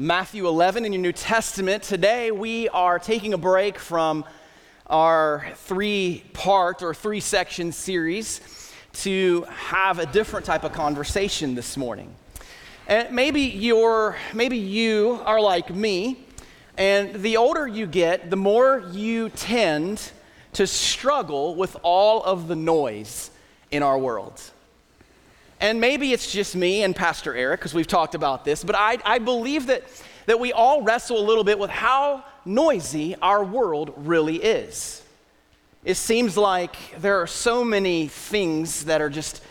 [0.00, 1.82] Matthew 11 in your New Testament.
[1.82, 4.24] Today we are taking a break from
[4.86, 11.76] our three part or three section series to have a different type of conversation this
[11.76, 12.14] morning.
[12.86, 16.24] And maybe you're maybe you are like me
[16.76, 20.12] and the older you get, the more you tend
[20.52, 23.32] to struggle with all of the noise
[23.72, 24.40] in our world.
[25.60, 28.98] And maybe it's just me and Pastor Eric, because we've talked about this, but I,
[29.04, 29.82] I believe that,
[30.26, 35.02] that we all wrestle a little bit with how noisy our world really is.
[35.84, 39.42] It seems like there are so many things that are just,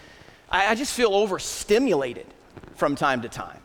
[0.50, 2.28] I, I just feel overstimulated
[2.76, 3.59] from time to time,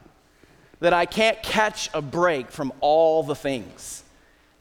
[0.80, 4.02] that I can't catch a break from all the things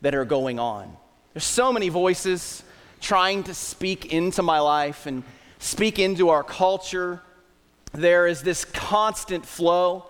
[0.01, 0.95] that are going on.
[1.33, 2.63] There's so many voices
[2.99, 5.23] trying to speak into my life and
[5.57, 7.21] speak into our culture
[7.93, 10.05] there is this constant flow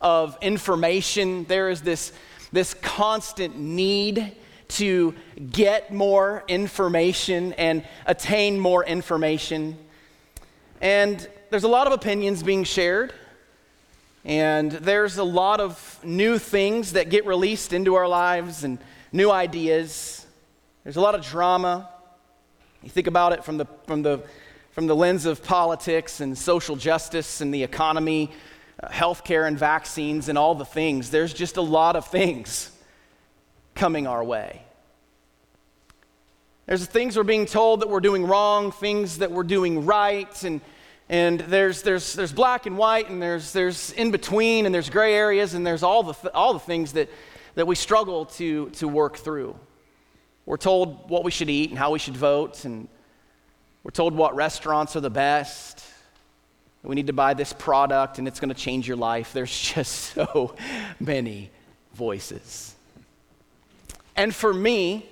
[0.00, 1.44] of information.
[1.44, 2.12] There is this,
[2.52, 4.36] this constant need
[4.68, 5.14] to
[5.50, 9.78] get more information and attain more information.
[10.80, 13.12] And there's a lot of opinions being shared.
[14.24, 18.78] And there's a lot of new things that get released into our lives and
[19.12, 20.26] new ideas.
[20.84, 21.88] There's a lot of drama.
[22.82, 24.22] You think about it from the, from the
[24.78, 28.30] from the lens of politics and social justice and the economy,
[28.80, 31.10] uh, healthcare and vaccines and all the things.
[31.10, 32.70] There's just a lot of things
[33.74, 34.62] coming our way.
[36.66, 40.60] There's things we're being told that we're doing wrong, things that we're doing right, and,
[41.08, 45.12] and there's, there's, there's black and white, and there's, there's in between, and there's gray
[45.12, 47.10] areas, and there's all the, th- all the things that,
[47.56, 49.58] that we struggle to, to work through.
[50.46, 52.86] We're told what we should eat and how we should vote, and
[53.88, 55.82] we're told what restaurants are the best.
[56.82, 59.32] We need to buy this product and it's going to change your life.
[59.32, 60.54] There's just so
[61.00, 61.50] many
[61.94, 62.74] voices.
[64.14, 65.08] And for me,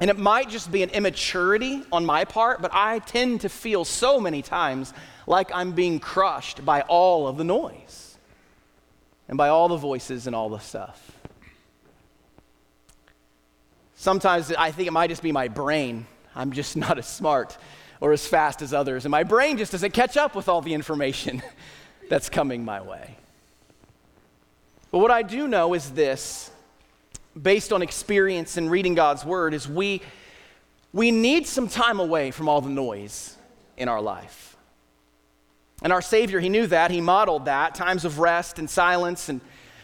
[0.00, 3.84] and it might just be an immaturity on my part, but I tend to feel
[3.84, 4.94] so many times
[5.26, 8.16] like I'm being crushed by all of the noise
[9.26, 11.10] and by all the voices and all the stuff.
[13.96, 16.06] Sometimes I think it might just be my brain.
[16.36, 17.58] I'm just not as smart
[18.00, 19.04] or as fast as others.
[19.04, 21.42] And my brain just doesn't catch up with all the information
[22.08, 23.16] that's coming my way.
[24.90, 26.50] But what I do know is this,
[27.40, 30.00] based on experience and reading God's word, is we,
[30.92, 33.36] we need some time away from all the noise
[33.76, 34.56] in our life.
[35.82, 36.90] And our Savior, He knew that.
[36.90, 39.40] He modeled that times of rest and silence, and,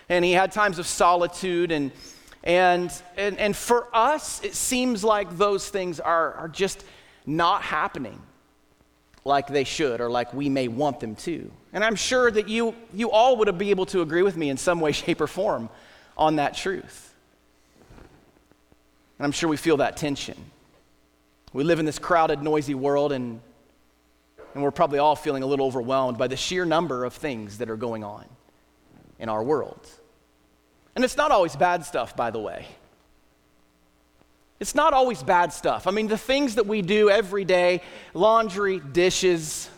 [0.09, 1.71] and He had times of solitude.
[1.71, 1.93] And,
[2.43, 6.85] and, and, and for us, it seems like those things are, are just
[7.27, 8.21] not happening
[9.25, 11.51] like they should or like we may want them to.
[11.73, 14.57] And I'm sure that you, you all would be able to agree with me in
[14.57, 15.69] some way, shape, or form
[16.17, 17.15] on that truth.
[19.19, 20.37] And I'm sure we feel that tension.
[21.53, 23.41] We live in this crowded, noisy world, and,
[24.55, 27.71] and we're probably all feeling a little overwhelmed by the sheer number of things that
[27.71, 28.25] are going on
[29.19, 29.89] in our world.
[30.97, 32.67] And it's not always bad stuff, by the way.
[34.61, 35.87] It's not always bad stuff.
[35.87, 37.83] I mean, the things that we do every day
[38.15, 39.69] laundry, dishes,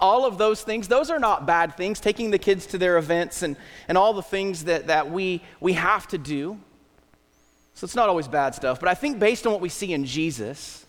[0.00, 2.00] all of those things, those are not bad things.
[2.00, 5.74] Taking the kids to their events and, and all the things that, that we, we
[5.74, 6.58] have to do.
[7.74, 8.80] So it's not always bad stuff.
[8.80, 10.84] But I think based on what we see in Jesus,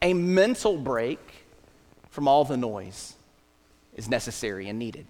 [0.00, 1.20] a mental break
[2.10, 3.14] from all the noise
[3.94, 5.06] is necessary and needed.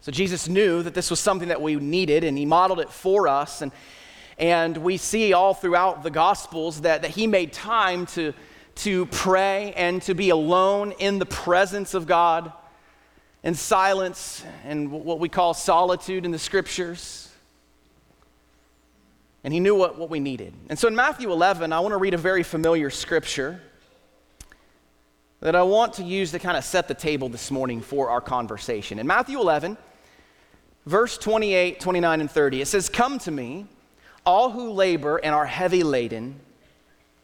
[0.00, 3.28] So Jesus knew that this was something that we needed, and he modeled it for
[3.28, 3.62] us.
[3.62, 3.70] And
[4.38, 8.32] and we see all throughout the Gospels that, that he made time to,
[8.76, 12.52] to pray and to be alone in the presence of God,
[13.42, 17.28] in silence and what we call solitude in the scriptures.
[19.44, 20.54] And he knew what, what we needed.
[20.68, 23.60] And so in Matthew 11, I want to read a very familiar scripture
[25.40, 28.20] that I want to use to kind of set the table this morning for our
[28.20, 29.00] conversation.
[29.00, 29.76] In Matthew 11,
[30.86, 33.66] verse 28, 29, and 30, it says, Come to me
[34.24, 36.38] all who labor and are heavy laden,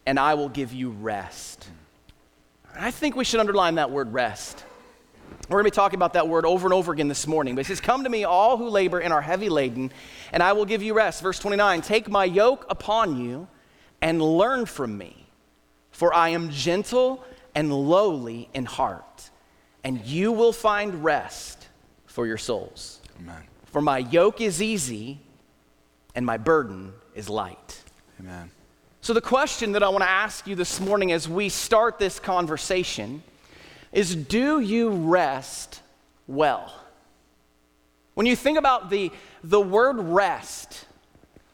[0.06, 1.68] and I will give you rest.
[2.74, 4.64] I think we should underline that word rest.
[5.48, 7.54] We're going to be talking about that word over and over again this morning.
[7.54, 9.92] But it says, Come to me, all who labor and are heavy laden,
[10.32, 11.22] and I will give you rest.
[11.22, 13.48] Verse 29 Take my yoke upon you
[14.02, 15.26] and learn from me,
[15.90, 17.24] for I am gentle
[17.54, 19.30] and lowly in heart,
[19.84, 21.66] and you will find rest
[22.06, 23.00] for your souls.
[23.18, 23.42] Amen.
[23.66, 25.20] For my yoke is easy
[26.18, 27.80] and my burden is light.
[28.18, 28.50] Amen.
[29.02, 32.18] So, the question that I want to ask you this morning as we start this
[32.18, 33.22] conversation
[33.92, 35.80] is Do you rest
[36.26, 36.74] well?
[38.14, 39.12] When you think about the,
[39.44, 40.86] the word rest,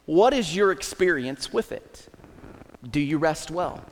[0.06, 2.08] what is your experience with it?
[2.90, 3.84] Do you rest well?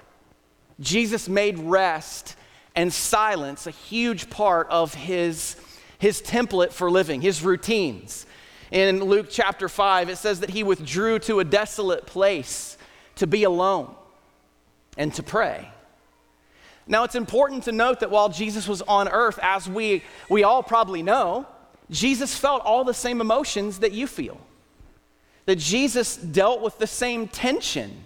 [0.80, 2.34] Jesus made rest
[2.74, 5.54] and silence a huge part of his,
[5.98, 8.24] his template for living, his routines.
[8.72, 12.78] In Luke chapter 5, it says that he withdrew to a desolate place
[13.16, 13.94] to be alone
[14.96, 15.68] and to pray.
[16.86, 20.62] Now, it's important to note that while Jesus was on earth, as we, we all
[20.62, 21.46] probably know,
[21.90, 24.40] Jesus felt all the same emotions that you feel.
[25.44, 28.04] That Jesus dealt with the same tension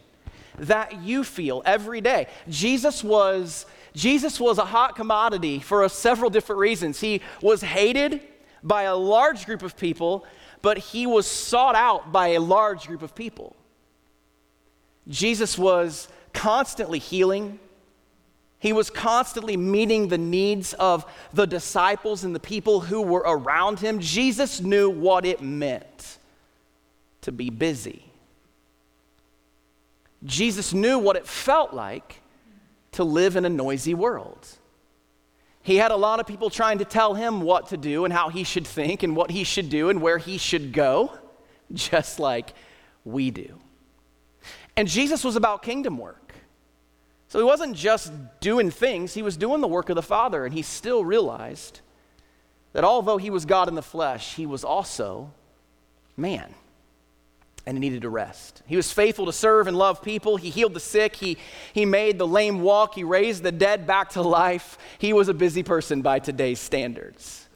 [0.59, 2.27] that you feel every day.
[2.49, 7.01] Jesus was, Jesus was a hot commodity for several different reasons.
[7.01, 8.21] He was hated
[8.63, 10.25] by a large group of people,
[10.63, 13.57] but he was sought out by a large group of people.
[15.09, 17.59] Jesus was constantly healing.
[18.59, 23.81] He was constantly meeting the needs of the disciples and the people who were around
[23.81, 24.01] him.
[24.01, 26.19] Jesus knew what it meant
[27.23, 28.05] to be busy.
[30.25, 32.23] Jesus knew what it felt like
[32.93, 34.49] to live in a noisy world.
[35.67, 38.29] He had a lot of people trying to tell him what to do and how
[38.29, 41.19] he should think and what he should do and where he should go,
[41.73, 42.55] just like
[43.05, 43.59] we do.
[44.77, 46.35] And Jesus was about kingdom work.
[47.27, 50.55] So he wasn't just doing things, he was doing the work of the Father, and
[50.55, 51.81] he still realized
[52.73, 55.33] that although he was God in the flesh, he was also
[56.17, 56.55] man
[57.67, 58.63] and he needed to rest.
[58.67, 60.37] He was faithful to serve and love people.
[60.37, 61.17] He healed the sick.
[61.17, 61.37] He,
[61.73, 62.95] he made the lame walk.
[62.95, 64.79] He raised the dead back to life.
[64.99, 67.49] He was a busy person by today's standards.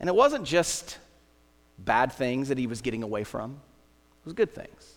[0.00, 0.98] And it wasn't just
[1.78, 4.94] bad things that he was getting away from, it was good things.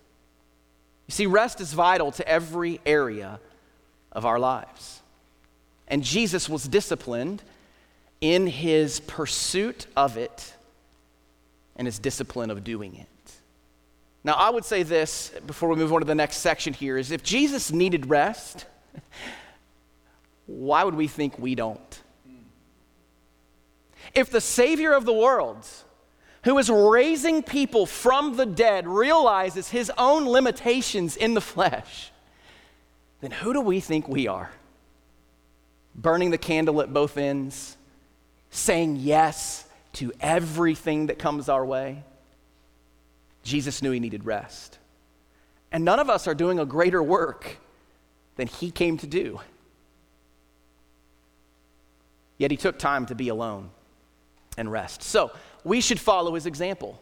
[1.08, 3.40] You see, rest is vital to every area
[4.14, 5.02] of our lives.
[5.90, 7.44] And Jesus was disciplined
[8.22, 10.54] in his pursuit of it
[11.76, 13.08] and his discipline of doing it.
[14.24, 17.12] Now, I would say this before we move on to the next section here is
[17.12, 18.66] if Jesus needed rest,
[20.46, 22.02] why would we think we don't?
[24.14, 25.68] If the Savior of the world,
[26.44, 32.12] who is raising people from the dead, realizes his own limitations in the flesh,
[33.22, 34.52] then who do we think we are?
[35.96, 37.78] Burning the candle at both ends,
[38.52, 42.04] saying yes to everything that comes our way.
[43.44, 44.80] Jesus knew he needed rest.
[45.72, 47.58] And none of us are doing a greater work
[48.36, 49.40] than he came to do.
[52.38, 53.70] Yet he took time to be alone
[54.58, 55.04] and rest.
[55.04, 55.32] So
[55.64, 57.00] we should follow his example.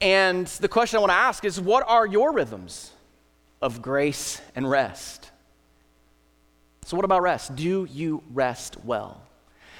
[0.00, 2.92] And the question I want to ask is what are your rhythms
[3.60, 5.30] of grace and rest?
[6.84, 7.54] So, what about rest?
[7.54, 9.22] Do you rest well?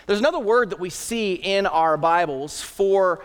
[0.07, 3.25] There's another word that we see in our Bibles for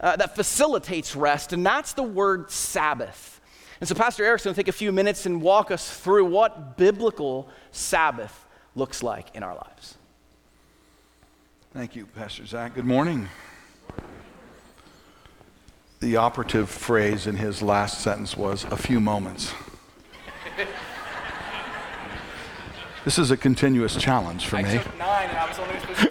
[0.00, 3.40] uh, that facilitates rest, and that's the word Sabbath.
[3.80, 6.76] And so, Pastor Eric's going to take a few minutes and walk us through what
[6.76, 9.96] biblical Sabbath looks like in our lives.
[11.72, 12.74] Thank you, Pastor Zach.
[12.74, 13.28] Good morning.
[16.00, 19.52] The operative phrase in his last sentence was a few moments.
[23.04, 24.78] this is a continuous challenge for I me.
[24.78, 26.09] took nine and I was only supposed to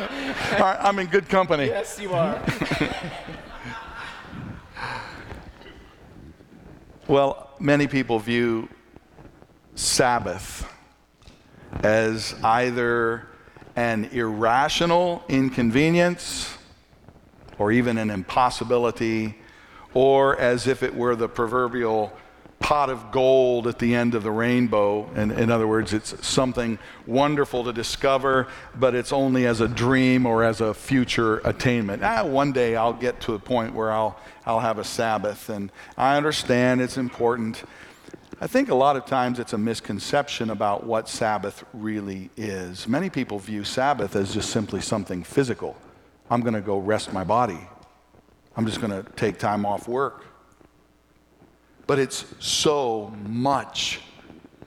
[0.00, 1.66] right, I'm in good company.
[1.66, 2.42] Yes, you are.
[7.10, 8.68] Well, many people view
[9.74, 10.64] Sabbath
[11.82, 13.26] as either
[13.74, 16.56] an irrational inconvenience
[17.58, 19.34] or even an impossibility,
[19.92, 22.12] or as if it were the proverbial
[22.60, 25.10] pot of gold at the end of the rainbow.
[25.16, 28.46] And in other words, it's something wonderful to discover,
[28.78, 32.04] but it's only as a dream or as a future attainment.
[32.04, 35.48] Ah, one day I'll get to a point where I'll, I'll have a Sabbath.
[35.48, 37.64] And I understand it's important.
[38.42, 42.86] I think a lot of times it's a misconception about what Sabbath really is.
[42.86, 45.76] Many people view Sabbath as just simply something physical.
[46.30, 47.58] I'm going to go rest my body.
[48.54, 50.29] I'm just going to take time off work.
[51.86, 54.00] But it's so much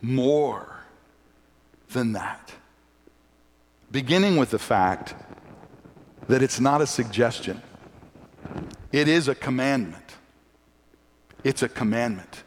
[0.02, 0.84] more
[1.90, 2.52] than that.
[3.92, 5.16] Beginning with the fact
[6.28, 7.62] that it's not a suggestion,
[8.92, 10.16] it is a commandment.
[11.44, 12.44] It's a commandment.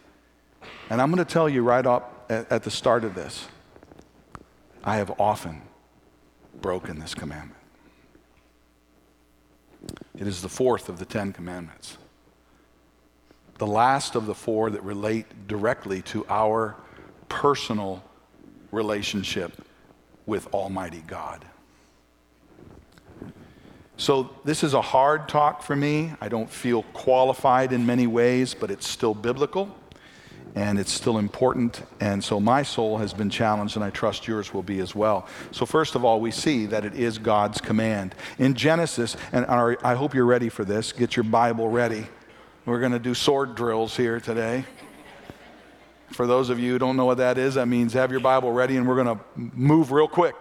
[0.89, 3.47] And I'm going to tell you right up at, at the start of this
[4.83, 5.63] I have often
[6.61, 7.53] broken this commandment.
[10.17, 11.97] It is the fourth of the Ten Commandments
[13.57, 16.75] the last of the four that relate directly to our
[17.29, 18.03] personal
[18.71, 19.63] relationship
[20.25, 21.45] with Almighty God.
[23.99, 26.13] So, this is a hard talk for me.
[26.21, 29.75] I don't feel qualified in many ways, but it's still biblical
[30.53, 31.81] and it's still important.
[31.99, 35.27] And so, my soul has been challenged, and I trust yours will be as well.
[35.51, 38.13] So, first of all, we see that it is God's command.
[38.37, 42.05] In Genesis, and I hope you're ready for this, get your Bible ready.
[42.67, 44.65] We're going to do sword drills here today.
[46.11, 48.51] For those of you who don't know what that is, that means have your Bible
[48.51, 50.35] ready, and we're going to move real quick.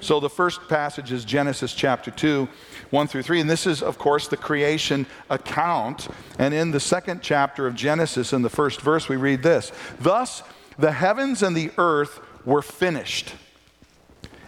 [0.00, 2.48] So, the first passage is Genesis chapter 2.
[2.90, 3.42] 1 through 3.
[3.42, 6.08] And this is, of course, the creation account.
[6.40, 9.70] And in the second chapter of Genesis, in the first verse, we read this
[10.00, 10.42] Thus
[10.76, 13.36] the heavens and the earth were finished,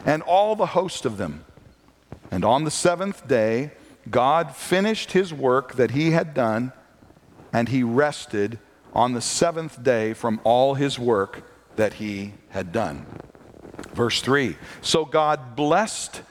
[0.05, 1.45] and all the host of them.
[2.31, 3.71] And on the seventh day,
[4.11, 6.73] God finished his work that he had done,
[7.53, 8.59] and he rested
[8.93, 11.43] on the seventh day from all his work
[11.75, 13.05] that he had done.
[13.93, 16.21] Verse 3 So God blessed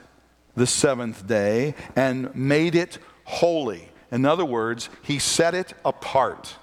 [0.55, 3.89] the seventh day and made it holy.
[4.11, 6.55] In other words, he set it apart.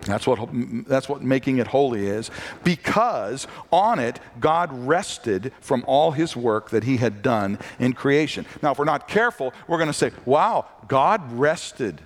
[0.00, 0.48] That's what,
[0.86, 2.30] that's what making it holy is.
[2.64, 8.46] Because on it, God rested from all his work that he had done in creation.
[8.62, 12.00] Now, if we're not careful, we're going to say, wow, God rested.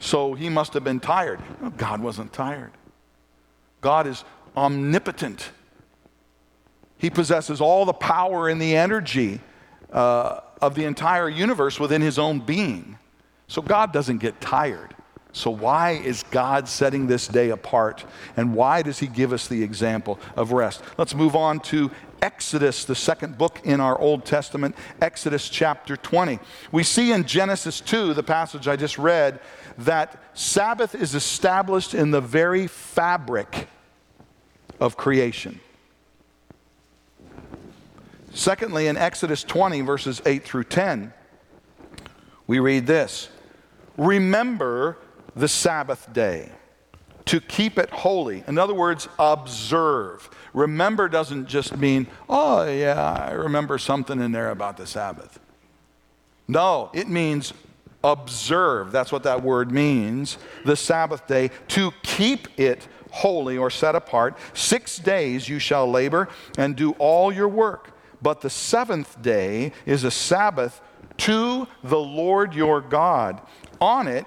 [0.00, 1.40] So he must have been tired.
[1.76, 2.72] God wasn't tired.
[3.80, 4.24] God is
[4.56, 5.50] omnipotent.
[6.98, 9.40] He possesses all the power and the energy
[9.92, 12.98] uh, of the entire universe within his own being.
[13.46, 14.94] So God doesn't get tired.
[15.32, 18.04] So, why is God setting this day apart?
[18.36, 20.82] And why does He give us the example of rest?
[20.96, 21.90] Let's move on to
[22.22, 26.40] Exodus, the second book in our Old Testament, Exodus chapter 20.
[26.72, 29.40] We see in Genesis 2, the passage I just read,
[29.78, 33.68] that Sabbath is established in the very fabric
[34.80, 35.60] of creation.
[38.32, 41.12] Secondly, in Exodus 20, verses 8 through 10,
[42.46, 43.28] we read this
[43.96, 44.96] Remember
[45.34, 46.50] the Sabbath day
[47.26, 48.42] to keep it holy.
[48.46, 50.30] In other words, observe.
[50.54, 55.38] Remember doesn't just mean, oh, yeah, I remember something in there about the Sabbath.
[56.46, 57.52] No, it means
[58.02, 58.92] observe.
[58.92, 60.38] That's what that word means.
[60.64, 64.38] The Sabbath day, to keep it holy or set apart.
[64.54, 70.04] Six days you shall labor and do all your work but the seventh day is
[70.04, 70.80] a Sabbath
[71.18, 73.40] to the Lord your God.
[73.80, 74.26] On it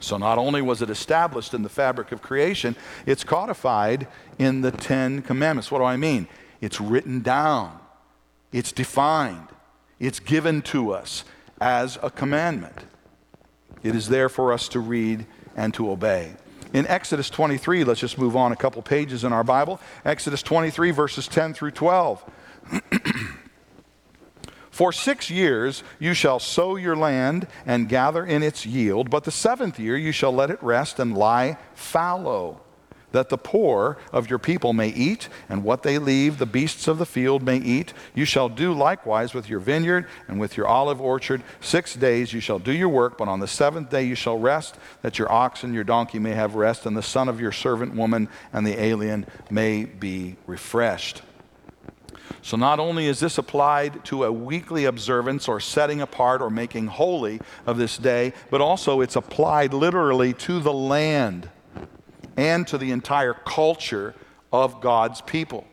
[0.00, 2.74] so not only was it established in the fabric of creation,
[3.06, 5.70] it's codified in the Ten Commandments.
[5.70, 6.26] What do I mean?
[6.60, 7.78] It's written down,
[8.52, 9.48] it's defined,
[9.98, 11.24] it's given to us
[11.60, 12.86] as a commandment.
[13.82, 15.26] It is there for us to read
[15.56, 16.34] and to obey.
[16.72, 19.80] In Exodus 23, let's just move on a couple pages in our Bible.
[20.04, 22.24] Exodus 23, verses 10 through 12.
[24.80, 29.30] For six years you shall sow your land and gather in its yield, but the
[29.30, 32.62] seventh year you shall let it rest and lie fallow,
[33.12, 36.96] that the poor of your people may eat, and what they leave the beasts of
[36.96, 37.92] the field may eat.
[38.14, 41.42] You shall do likewise with your vineyard and with your olive orchard.
[41.60, 44.76] Six days you shall do your work, but on the seventh day you shall rest,
[45.02, 47.94] that your ox and your donkey may have rest, and the son of your servant
[47.94, 51.20] woman and the alien may be refreshed.
[52.42, 56.86] So, not only is this applied to a weekly observance or setting apart or making
[56.86, 61.50] holy of this day, but also it's applied literally to the land
[62.36, 64.14] and to the entire culture
[64.52, 65.66] of God's people.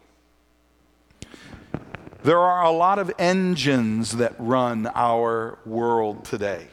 [2.24, 6.68] There are a lot of engines that run our world today.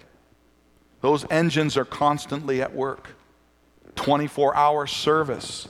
[1.00, 3.10] Those engines are constantly at work
[3.94, 5.68] 24 hour service,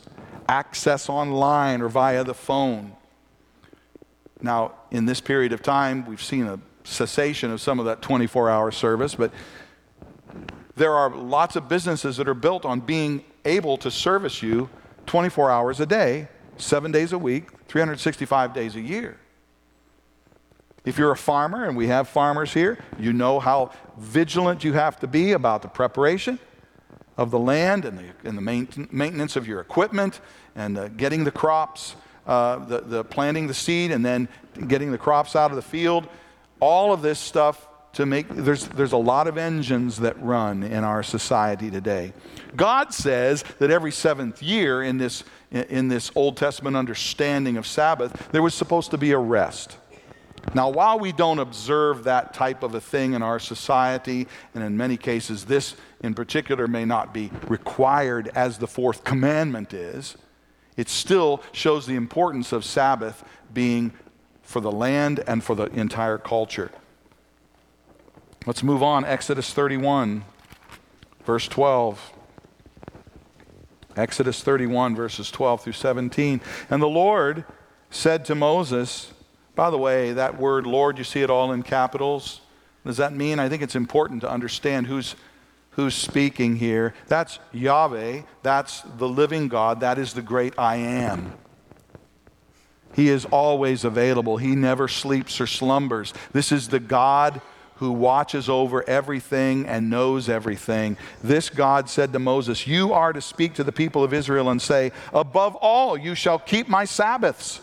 [0.48, 2.93] access online or via the phone
[4.44, 8.50] now, in this period of time, we've seen a cessation of some of that 24
[8.50, 9.32] hour service, but
[10.76, 14.68] there are lots of businesses that are built on being able to service you
[15.06, 19.16] 24 hours a day, seven days a week, 365 days a year.
[20.84, 25.00] If you're a farmer, and we have farmers here, you know how vigilant you have
[25.00, 26.38] to be about the preparation
[27.16, 28.42] of the land and the, and the
[28.92, 30.20] maintenance of your equipment
[30.54, 34.28] and uh, getting the crops uh, the, the planting the seed and then
[34.68, 36.08] getting the crops out of the field.
[36.60, 40.84] All of this stuff to make, there's, there's a lot of engines that run in
[40.84, 42.12] our society today.
[42.56, 48.28] God says that every seventh year in this, in this Old Testament understanding of Sabbath,
[48.32, 49.76] there was supposed to be a rest.
[50.52, 54.76] Now, while we don't observe that type of a thing in our society, and in
[54.76, 60.16] many cases this in particular may not be required as the fourth commandment is,
[60.76, 63.92] it still shows the importance of Sabbath being
[64.42, 66.70] for the land and for the entire culture.
[68.46, 69.04] Let's move on.
[69.04, 70.24] Exodus 31,
[71.24, 72.12] verse 12.
[73.96, 76.40] Exodus 31, verses 12 through 17.
[76.68, 77.44] And the Lord
[77.90, 79.12] said to Moses,
[79.54, 82.40] by the way, that word Lord, you see it all in capitals.
[82.84, 83.38] Does that mean?
[83.38, 85.14] I think it's important to understand who's,
[85.76, 86.94] who's speaking here.
[87.08, 91.34] That's Yahweh, that's the living God, that is the great I am.
[92.94, 96.14] He is always available, He never sleeps or slumbers.
[96.32, 97.40] This is the God
[97.76, 100.96] who watches over everything and knows everything.
[101.22, 104.62] This God said to Moses, You are to speak to the people of Israel and
[104.62, 107.60] say, Above all, you shall keep my Sabbaths.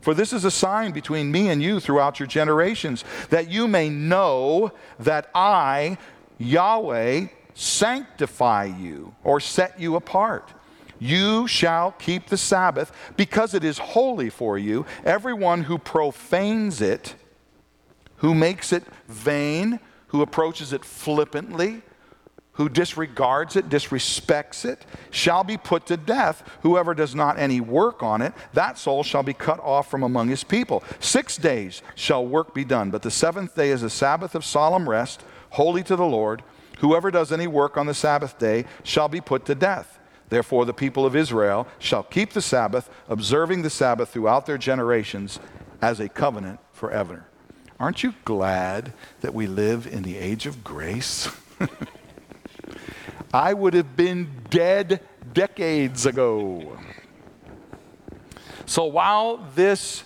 [0.00, 3.88] For this is a sign between me and you throughout your generations, that you may
[3.88, 5.96] know that I,
[6.38, 10.52] Yahweh, sanctify you or set you apart.
[10.98, 14.86] You shall keep the Sabbath because it is holy for you.
[15.04, 17.14] Everyone who profanes it,
[18.16, 21.82] who makes it vain, who approaches it flippantly,
[22.52, 26.48] who disregards it, disrespects it, shall be put to death.
[26.62, 30.28] Whoever does not any work on it, that soul shall be cut off from among
[30.28, 30.84] his people.
[31.00, 34.88] Six days shall work be done, but the seventh day is a Sabbath of solemn
[34.88, 35.24] rest,
[35.54, 36.42] holy to the Lord.
[36.80, 39.98] Whoever does any work on the Sabbath day shall be put to death.
[40.28, 45.38] Therefore, the people of Israel shall keep the Sabbath, observing the Sabbath throughout their generations
[45.80, 47.26] as a covenant forever.
[47.78, 51.28] Aren't you glad that we live in the age of grace?
[53.34, 55.00] I would have been dead
[55.32, 56.78] decades ago.
[58.66, 60.04] So while this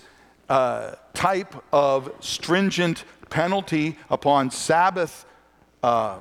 [0.49, 5.25] uh, type of stringent penalty upon Sabbath
[5.83, 6.19] uh,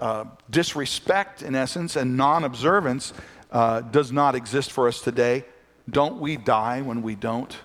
[0.00, 3.12] uh, disrespect, in essence, and non observance
[3.52, 5.44] uh, does not exist for us today,
[5.88, 7.56] don't we die when we don't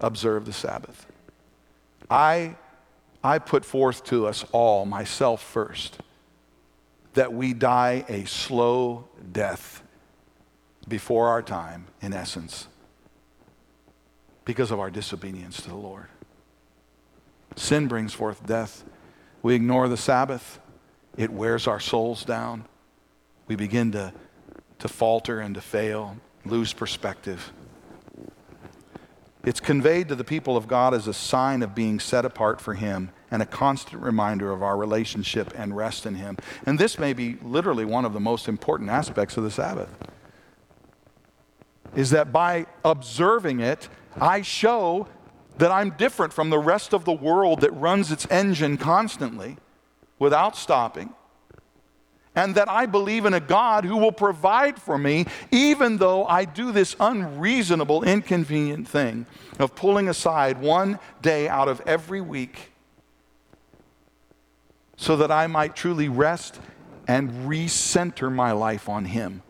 [0.00, 1.06] observe the Sabbath?
[2.10, 2.56] I,
[3.22, 5.98] I put forth to us all, myself first,
[7.14, 9.82] that we die a slow death
[10.88, 12.66] before our time, in essence,
[14.44, 16.06] because of our disobedience to the Lord.
[17.56, 18.84] Sin brings forth death.
[19.42, 20.60] We ignore the Sabbath,
[21.16, 22.64] it wears our souls down.
[23.48, 24.12] We begin to,
[24.78, 27.52] to falter and to fail, lose perspective.
[29.44, 32.74] It's conveyed to the people of God as a sign of being set apart for
[32.74, 36.36] Him and a constant reminder of our relationship and rest in Him.
[36.64, 39.88] And this may be literally one of the most important aspects of the Sabbath.
[41.96, 43.88] Is that by observing it,
[44.20, 45.08] I show
[45.58, 49.56] that I'm different from the rest of the world that runs its engine constantly
[50.18, 51.14] without stopping
[52.34, 56.44] and that I believe in a God who will provide for me, even though I
[56.44, 59.26] do this unreasonable, inconvenient thing
[59.58, 62.72] of pulling aside one day out of every week
[64.96, 66.58] so that I might truly rest
[67.06, 69.42] and recenter my life on Him,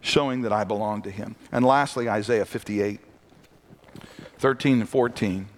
[0.00, 1.34] showing that I belong to Him.
[1.50, 3.00] And lastly, Isaiah 58
[4.38, 5.48] 13 and 14.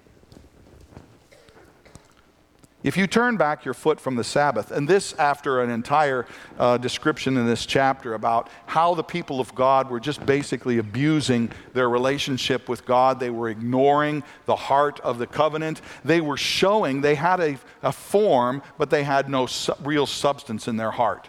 [2.82, 6.24] If you turn back your foot from the Sabbath, and this after an entire
[6.58, 11.50] uh, description in this chapter about how the people of God were just basically abusing
[11.74, 15.82] their relationship with God, they were ignoring the heart of the covenant.
[16.06, 20.66] They were showing they had a, a form, but they had no su- real substance
[20.66, 21.28] in their heart.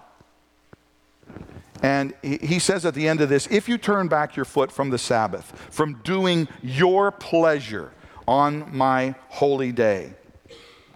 [1.81, 4.89] And he says at the end of this if you turn back your foot from
[4.89, 7.91] the Sabbath, from doing your pleasure
[8.27, 10.13] on my holy day,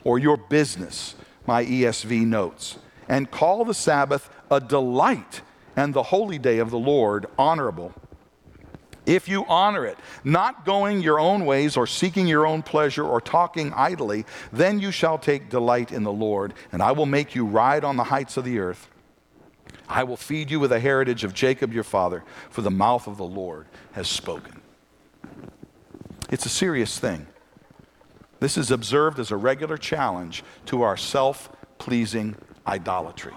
[0.04, 1.16] or your business,
[1.48, 2.78] my ESV notes,
[3.10, 5.42] and call the Sabbath a delight
[5.76, 7.94] and the holy day of the Lord honorable.
[9.06, 13.22] If you honor it, not going your own ways or seeking your own pleasure or
[13.22, 17.46] talking idly, then you shall take delight in the Lord, and I will make you
[17.46, 18.90] ride on the heights of the earth.
[19.88, 23.18] I will feed you with the heritage of Jacob your father, for the mouth of
[23.18, 24.62] the Lord has spoken.
[26.30, 27.28] It's a serious thing.
[28.40, 33.34] This is observed as a regular challenge to our self pleasing idolatry.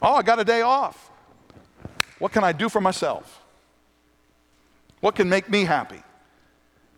[0.00, 1.10] Oh, I got a day off.
[2.18, 3.42] What can I do for myself?
[5.00, 6.02] What can make me happy?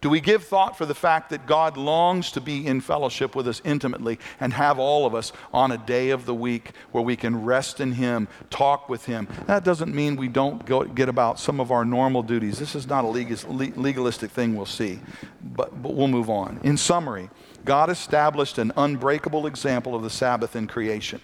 [0.04, 3.48] Do we give thought for the fact that God longs to be in fellowship with
[3.48, 7.16] us intimately and have all of us on a day of the week where we
[7.16, 9.26] can rest in Him, talk with Him?
[9.46, 12.58] That doesn't mean we don't go, get about some of our normal duties.
[12.58, 15.00] This is not a legalistic thing we'll see,
[15.42, 16.60] but, but we'll move on.
[16.62, 17.30] In summary,
[17.64, 21.22] God established an unbreakable example of the Sabbath in creation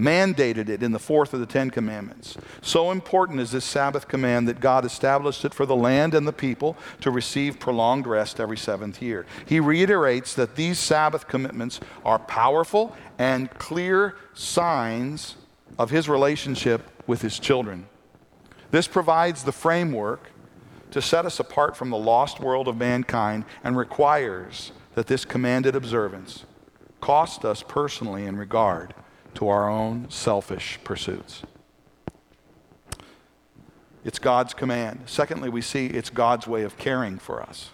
[0.00, 2.36] mandated it in the fourth of the Ten Commandments.
[2.62, 6.32] So important is this Sabbath command that God established it for the land and the
[6.32, 9.26] people to receive prolonged rest every seventh year.
[9.46, 15.36] He reiterates that these Sabbath commitments are powerful and clear signs
[15.78, 17.86] of his relationship with his children.
[18.70, 20.30] This provides the framework
[20.90, 25.76] to set us apart from the lost world of mankind and requires that this commanded
[25.76, 26.44] observance
[27.00, 28.94] cost us personally in regard
[29.34, 31.42] to our own selfish pursuits.
[34.04, 35.00] It's God's command.
[35.06, 37.70] Secondly, we see it's God's way of caring for us.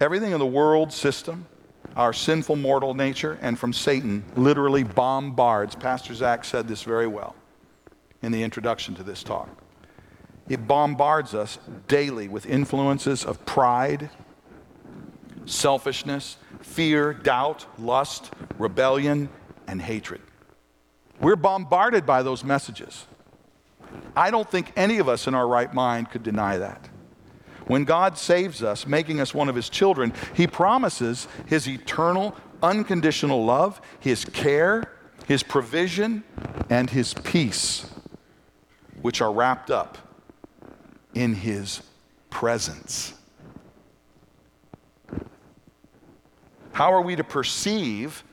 [0.00, 1.46] Everything in the world system,
[1.96, 5.74] our sinful mortal nature, and from Satan literally bombards.
[5.74, 7.34] Pastor Zach said this very well
[8.20, 9.48] in the introduction to this talk.
[10.48, 14.10] It bombards us daily with influences of pride,
[15.46, 19.28] selfishness, fear, doubt, lust, rebellion,
[19.66, 20.20] and hatred.
[21.20, 23.06] We're bombarded by those messages.
[24.16, 26.88] I don't think any of us in our right mind could deny that.
[27.66, 33.44] When God saves us, making us one of His children, He promises His eternal, unconditional
[33.44, 34.92] love, His care,
[35.26, 36.24] His provision,
[36.68, 37.86] and His peace,
[39.00, 39.98] which are wrapped up
[41.14, 41.82] in His
[42.30, 43.14] presence.
[46.72, 48.24] How are we to perceive,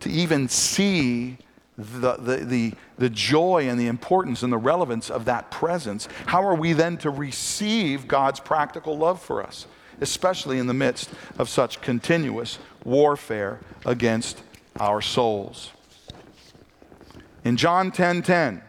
[0.00, 1.38] to even see
[1.76, 6.08] the, the, the, the, joy and the importance and the relevance of that presence?
[6.26, 9.66] How are we then to receive God's practical love for us,
[10.00, 14.42] especially in the midst of such continuous warfare against
[14.78, 15.70] our souls?
[17.44, 18.62] In John 10:10, 10, 10,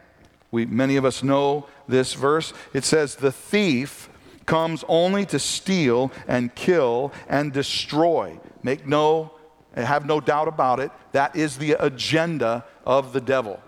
[0.52, 2.54] we, many of us know this verse.
[2.74, 4.05] It says, The thief
[4.46, 8.40] comes only to steal and kill and destroy.
[8.64, 9.32] Make no,
[9.76, 13.62] have no doubt about it, that is the agenda of the devil.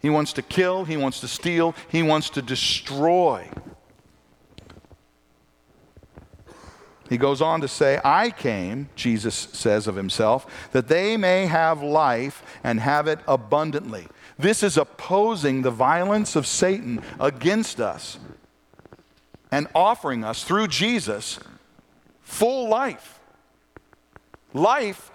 [0.00, 3.48] He wants to kill, he wants to steal, he wants to destroy.
[7.08, 11.82] He goes on to say, I came, Jesus says of himself, that they may have
[11.82, 14.08] life and have it abundantly.
[14.38, 18.18] This is opposing the violence of Satan against us
[19.54, 21.38] and offering us through Jesus
[22.22, 23.20] full life.
[24.52, 25.12] Life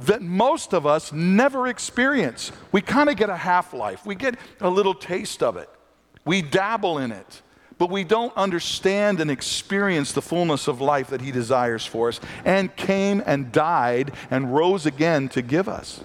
[0.00, 2.52] that most of us never experience.
[2.72, 5.68] We kind of get a half life, we get a little taste of it,
[6.24, 7.42] we dabble in it.
[7.78, 12.20] But we don't understand and experience the fullness of life that He desires for us
[12.46, 16.02] and came and died and rose again to give us.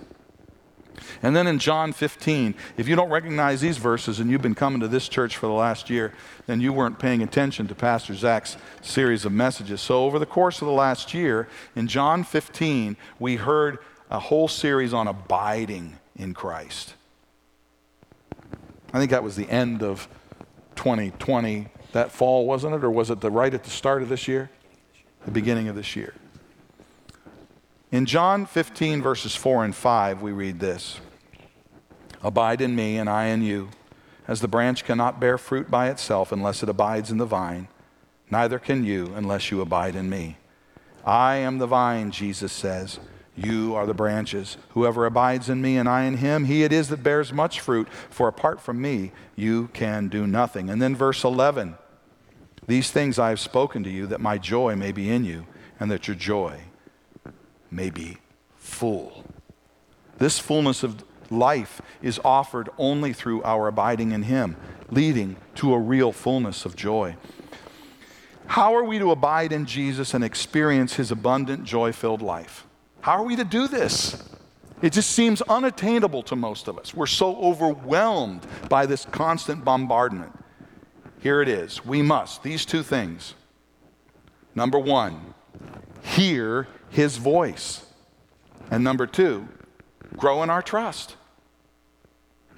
[1.24, 4.80] And then in John 15, if you don't recognize these verses and you've been coming
[4.82, 6.14] to this church for the last year,
[6.48, 9.82] then you weren't paying attention to Pastor Zach's series of messages.
[9.82, 13.80] So, over the course of the last year, in John 15, we heard
[14.10, 16.96] a whole series on abiding in Christ.
[18.94, 20.08] I think that was the end of
[20.76, 22.84] 2020, that fall, wasn't it?
[22.84, 24.50] Or was it the right at the start of this year?
[25.26, 26.16] The beginning of this year.
[27.92, 31.00] In John 15, verses 4 and 5, we read this
[32.24, 33.70] Abide in me, and I in you.
[34.28, 37.68] As the branch cannot bear fruit by itself unless it abides in the vine,
[38.30, 40.38] neither can you unless you abide in me.
[41.04, 43.00] I am the vine, Jesus says.
[43.36, 44.58] You are the branches.
[44.70, 47.88] Whoever abides in me and I in him, he it is that bears much fruit,
[48.10, 50.70] for apart from me, you can do nothing.
[50.70, 51.76] And then verse 11
[52.68, 55.48] These things I have spoken to you, that my joy may be in you,
[55.80, 56.62] and that your joy
[57.72, 58.18] may be
[58.58, 59.24] full.
[60.18, 64.58] This fullness of life is offered only through our abiding in Him,
[64.90, 67.16] leading to a real fullness of joy.
[68.48, 72.66] How are we to abide in Jesus and experience His abundant, joy filled life?
[73.02, 74.28] How are we to do this?
[74.82, 76.94] It just seems unattainable to most of us.
[76.94, 80.34] We're so overwhelmed by this constant bombardment.
[81.20, 81.86] Here it is.
[81.86, 83.36] We must, these two things.
[84.56, 85.34] Number one,
[86.02, 87.86] hear his voice.
[88.72, 89.48] And number two,
[90.18, 91.16] grow in our trust.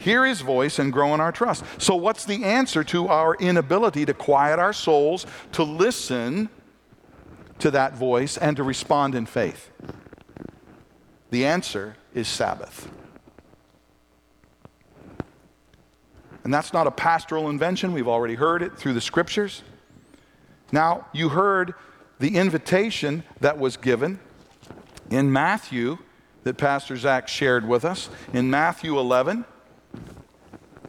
[0.03, 1.63] Hear his voice and grow in our trust.
[1.77, 6.49] So, what's the answer to our inability to quiet our souls, to listen
[7.59, 9.69] to that voice, and to respond in faith?
[11.29, 12.91] The answer is Sabbath.
[16.43, 17.93] And that's not a pastoral invention.
[17.93, 19.63] We've already heard it through the scriptures.
[20.73, 21.75] Now, you heard
[22.19, 24.19] the invitation that was given
[25.09, 25.99] in Matthew
[26.43, 28.09] that Pastor Zach shared with us.
[28.33, 29.45] In Matthew 11,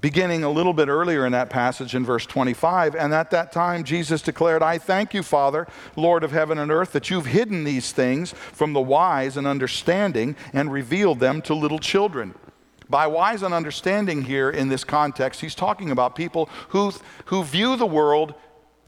[0.00, 2.94] beginning a little bit earlier in that passage in verse 25.
[2.94, 6.92] And at that time, Jesus declared, I thank you, Father, Lord of heaven and earth,
[6.92, 11.78] that you've hidden these things from the wise and understanding and revealed them to little
[11.78, 12.34] children.
[12.88, 16.92] By wise and understanding here in this context, he's talking about people who,
[17.26, 18.34] who view the world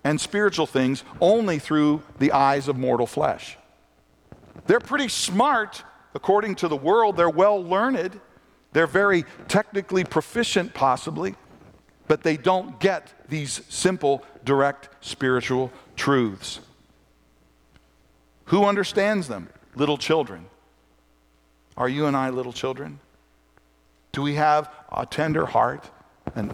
[0.04, 3.56] and spiritual things only through the eyes of mortal flesh.
[4.66, 5.82] They're pretty smart
[6.14, 8.20] according to the world, they're well learned,
[8.76, 11.34] they're very technically proficient, possibly,
[12.08, 16.60] but they don't get these simple, direct spiritual truths.
[18.44, 19.48] Who understands them?
[19.76, 20.44] Little children.
[21.78, 23.00] Are you and I little children?
[24.12, 25.90] Do we have a tender heart?
[26.34, 26.52] And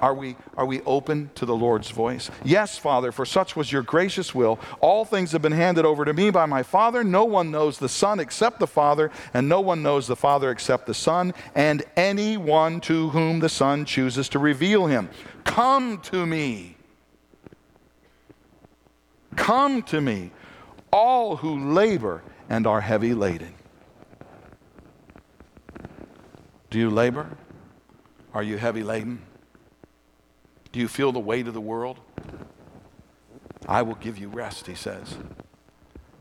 [0.00, 2.30] are we, are we open to the Lord's voice?
[2.44, 4.58] Yes, Father, for such was your gracious will.
[4.80, 7.04] All things have been handed over to me by my Father.
[7.04, 10.86] No one knows the Son except the Father, and no one knows the Father except
[10.86, 15.10] the Son, and anyone to whom the Son chooses to reveal him.
[15.44, 16.76] Come to me.
[19.36, 20.32] Come to me,
[20.92, 23.54] all who labor and are heavy laden.
[26.68, 27.36] Do you labor?
[28.32, 29.22] Are you heavy laden?
[30.72, 31.98] Do you feel the weight of the world?
[33.66, 35.16] I will give you rest, he says.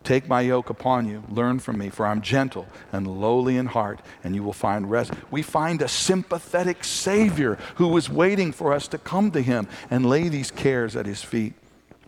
[0.03, 4.01] Take my yoke upon you, learn from me, for I'm gentle and lowly in heart,
[4.23, 5.13] and you will find rest.
[5.29, 10.09] We find a sympathetic Savior who is waiting for us to come to him and
[10.09, 11.53] lay these cares at his feet.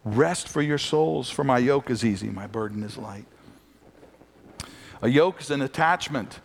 [0.03, 3.25] Rest for your souls, for my yoke is easy, my burden is light.
[5.03, 6.39] A yoke is an attachment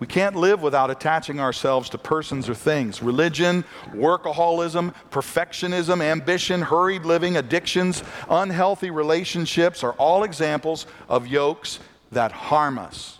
[0.00, 3.02] we can't live without attaching ourselves to persons or things.
[3.02, 11.80] Religion, workaholism, perfectionism, ambition, hurried living, addictions, unhealthy relationships are all examples of yokes
[12.12, 13.18] that harm us.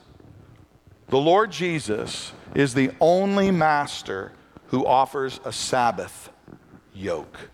[1.09, 4.33] The Lord Jesus is the only master
[4.69, 6.31] who offers a Sabbath
[6.95, 7.51] yoke,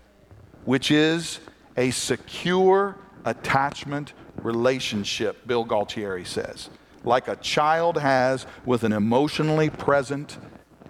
[0.63, 1.41] which is
[1.75, 6.69] a secure attachment relationship, Bill Gaultiere says
[7.07, 10.37] like a child has with an emotionally present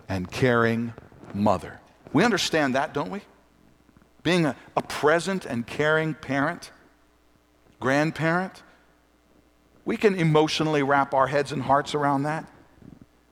[0.10, 0.94] and caring
[1.34, 1.80] mother.
[2.12, 3.22] We understand that, don't we?
[4.24, 6.72] Being a, a present and caring parent,
[7.80, 8.64] grandparent,
[9.86, 12.46] we can emotionally wrap our heads and hearts around that.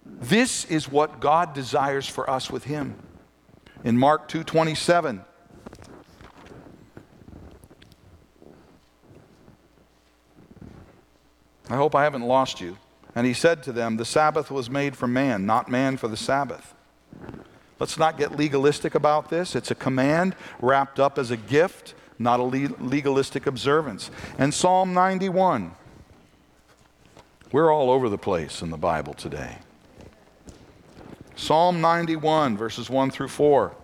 [0.06, 2.96] This is what God desires for us with him.
[3.84, 5.26] In Mark 2:27,
[11.70, 12.78] I hope I haven't lost you.
[13.16, 16.18] And he said to them, The Sabbath was made for man, not man for the
[16.18, 16.74] Sabbath.
[17.80, 19.56] Let's not get legalistic about this.
[19.56, 24.12] It's a command wrapped up as a gift, not a legalistic observance.
[24.38, 25.72] And Psalm 91.
[27.52, 29.60] We're all over the place in the Bible today.
[31.36, 33.76] Psalm 91, verses 1 through 4.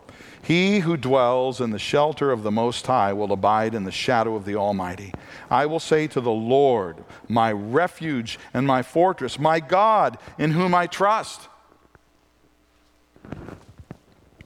[0.44, 4.36] He who dwells in the shelter of the Most High will abide in the shadow
[4.36, 5.14] of the Almighty.
[5.50, 10.74] I will say to the Lord, my refuge and my fortress, my God in whom
[10.74, 11.48] I trust.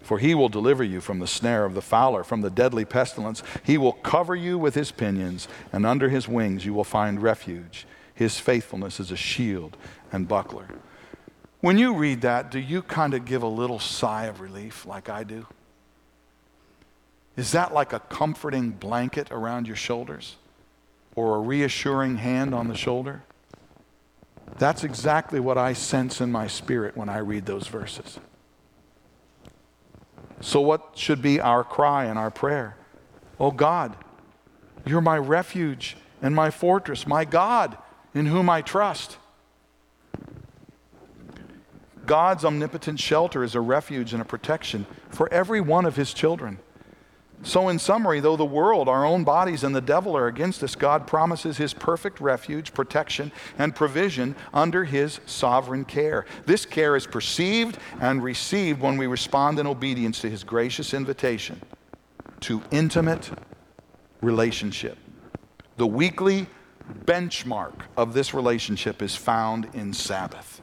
[0.01, 3.41] For he will deliver you from the snare of the fowler, from the deadly pestilence.
[3.63, 7.88] He will cover you with his pinions, and under his wings you will find refuge.
[8.13, 9.77] His faithfulness is a shield
[10.12, 10.67] and buckler.
[11.62, 15.10] When you read that, do you kind of give a little sigh of relief like
[15.10, 15.47] I do?
[17.36, 20.38] Is that like a comforting blanket around your shoulders
[21.15, 23.24] or a reassuring hand on the shoulder?
[24.58, 28.19] That's exactly what I sense in my spirit when I read those verses.
[30.39, 32.78] So, what should be our cry and our prayer?
[33.39, 33.98] Oh God,
[34.86, 37.78] you're my refuge and my fortress, my God
[38.13, 39.17] in whom I trust.
[42.06, 46.60] God's omnipotent shelter is a refuge and a protection for every one of his children.
[47.43, 50.74] So, in summary, though the world, our own bodies, and the devil are against us,
[50.76, 56.26] God promises his perfect refuge, protection, and provision under his sovereign care.
[56.45, 61.62] This care is perceived and received when we respond in obedience to his gracious invitation
[62.41, 63.30] to intimate
[64.21, 64.98] relationship.
[65.78, 66.48] The weekly
[67.06, 70.62] benchmark of this relationship is found in Sabbath.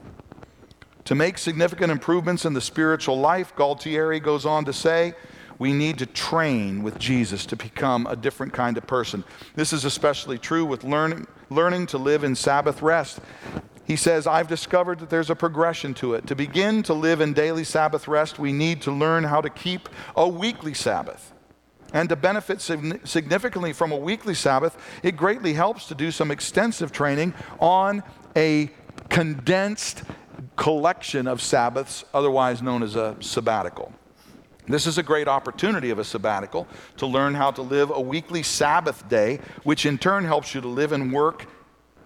[1.06, 5.14] To make significant improvements in the spiritual life, Gaultiere goes on to say,
[5.62, 9.22] we need to train with Jesus to become a different kind of person.
[9.54, 13.20] This is especially true with learning, learning to live in Sabbath rest.
[13.84, 16.26] He says, I've discovered that there's a progression to it.
[16.26, 19.88] To begin to live in daily Sabbath rest, we need to learn how to keep
[20.16, 21.32] a weekly Sabbath.
[21.92, 26.90] And to benefit significantly from a weekly Sabbath, it greatly helps to do some extensive
[26.90, 28.02] training on
[28.34, 28.68] a
[29.10, 30.02] condensed
[30.56, 33.92] collection of Sabbaths, otherwise known as a sabbatical.
[34.66, 38.42] This is a great opportunity of a sabbatical to learn how to live a weekly
[38.42, 41.46] Sabbath day, which in turn helps you to live and work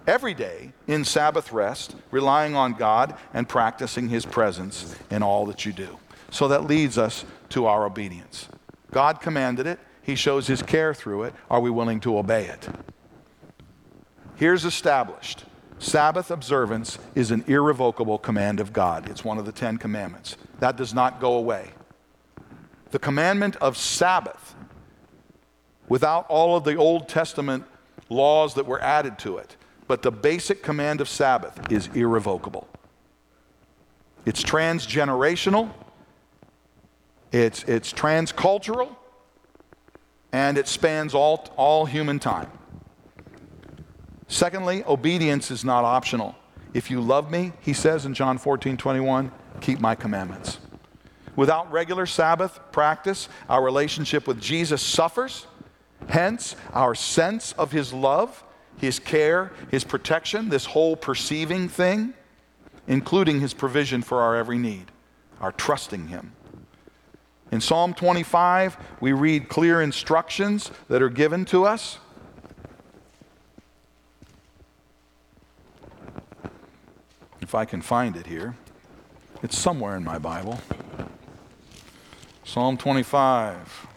[0.07, 5.65] every day in Sabbath rest, relying on God and practicing His presence in all that
[5.65, 5.99] you do.
[6.31, 8.47] So that leads us to our obedience.
[8.91, 11.33] God commanded it, He shows His care through it.
[11.49, 12.67] Are we willing to obey it?
[14.35, 15.45] Here's established
[15.79, 19.07] Sabbath observance is an irrevocable command of God.
[19.09, 20.35] It's one of the Ten Commandments.
[20.59, 21.69] That does not go away.
[22.91, 24.55] The commandment of Sabbath,
[25.89, 27.65] without all of the Old Testament
[28.09, 32.67] laws that were added to it, but the basic command of Sabbath is irrevocable.
[34.25, 35.71] It's transgenerational,
[37.31, 38.95] it's, it's transcultural,
[40.31, 42.49] and it spans all, all human time.
[44.27, 46.35] Secondly, obedience is not optional.
[46.73, 50.59] If you love me, he says in John 14 21, keep my commandments.
[51.37, 55.47] Without regular Sabbath practice, our relationship with Jesus suffers.
[56.09, 58.43] Hence, our sense of his love
[58.77, 62.13] his care, his protection, this whole perceiving thing,
[62.87, 64.91] including his provision for our every need,
[65.41, 66.31] our trusting him.
[67.51, 71.97] In Psalm 25, we read clear instructions that are given to us.
[77.41, 78.55] If I can find it here,
[79.41, 80.59] it's somewhere in my Bible.
[82.47, 83.87] Psalm 25.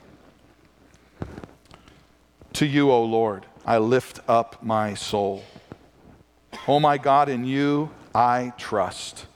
[2.55, 5.45] To you, O Lord I lift up my soul.
[6.67, 9.27] Oh my God, in you I trust.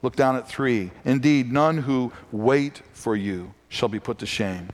[0.00, 0.92] Look down at three.
[1.04, 4.68] Indeed, none who wait for you shall be put to shame.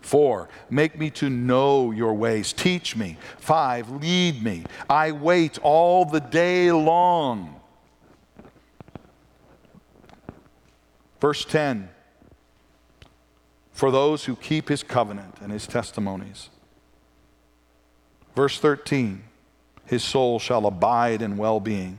[0.00, 2.52] Four, make me to know your ways.
[2.52, 3.16] Teach me.
[3.38, 4.64] Five, lead me.
[4.90, 7.60] I wait all the day long.
[11.20, 11.88] Verse 10
[13.82, 16.50] For those who keep his covenant and his testimonies.
[18.36, 19.24] Verse 13,
[19.86, 21.98] his soul shall abide in well being.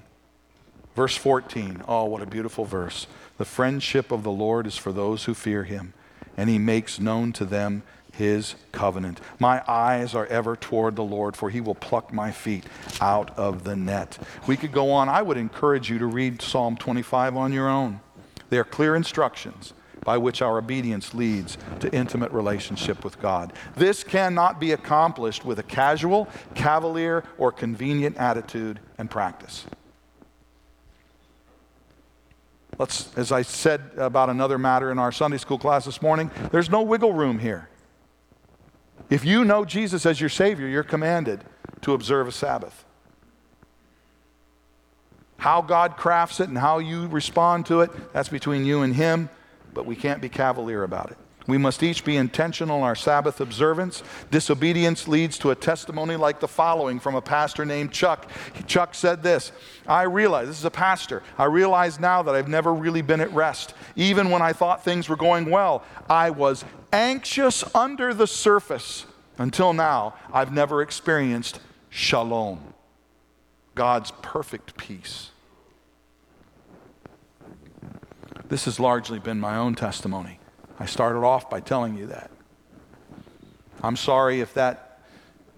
[0.95, 3.05] Verse 14, oh, what a beautiful verse.
[3.37, 5.93] The friendship of the Lord is for those who fear him,
[6.37, 9.19] and he makes known to them his covenant.
[9.37, 12.63] My eyes are ever toward the Lord, for he will pluck my feet
[13.01, 14.17] out of the net.
[14.47, 15.09] We could go on.
[15.09, 17.99] I would encourage you to read Psalm 25 on your own.
[18.49, 23.53] They are clear instructions by which our obedience leads to intimate relationship with God.
[23.75, 29.65] This cannot be accomplished with a casual, cavalier, or convenient attitude and practice.
[32.79, 36.69] Let's, as I said about another matter in our Sunday school class this morning, there's
[36.69, 37.69] no wiggle room here.
[39.09, 41.43] If you know Jesus as your Savior, you're commanded
[41.81, 42.83] to observe a Sabbath.
[45.37, 49.29] How God crafts it and how you respond to it, that's between you and Him
[49.73, 51.17] but we can't be cavalier about it.
[51.47, 54.01] We must each be intentional in our Sabbath observance.
[54.31, 58.29] Disobedience leads to a testimony like the following from a pastor named Chuck.
[58.65, 59.51] Chuck said this
[59.87, 63.33] I realize, this is a pastor, I realize now that I've never really been at
[63.33, 63.73] rest.
[63.95, 69.05] Even when I thought things were going well, I was anxious under the surface.
[69.37, 71.59] Until now, I've never experienced
[71.89, 72.73] shalom,
[73.75, 75.31] God's perfect peace.
[78.49, 80.39] This has largely been my own testimony.
[80.79, 82.29] I started off by telling you that.
[83.81, 84.99] I'm sorry if that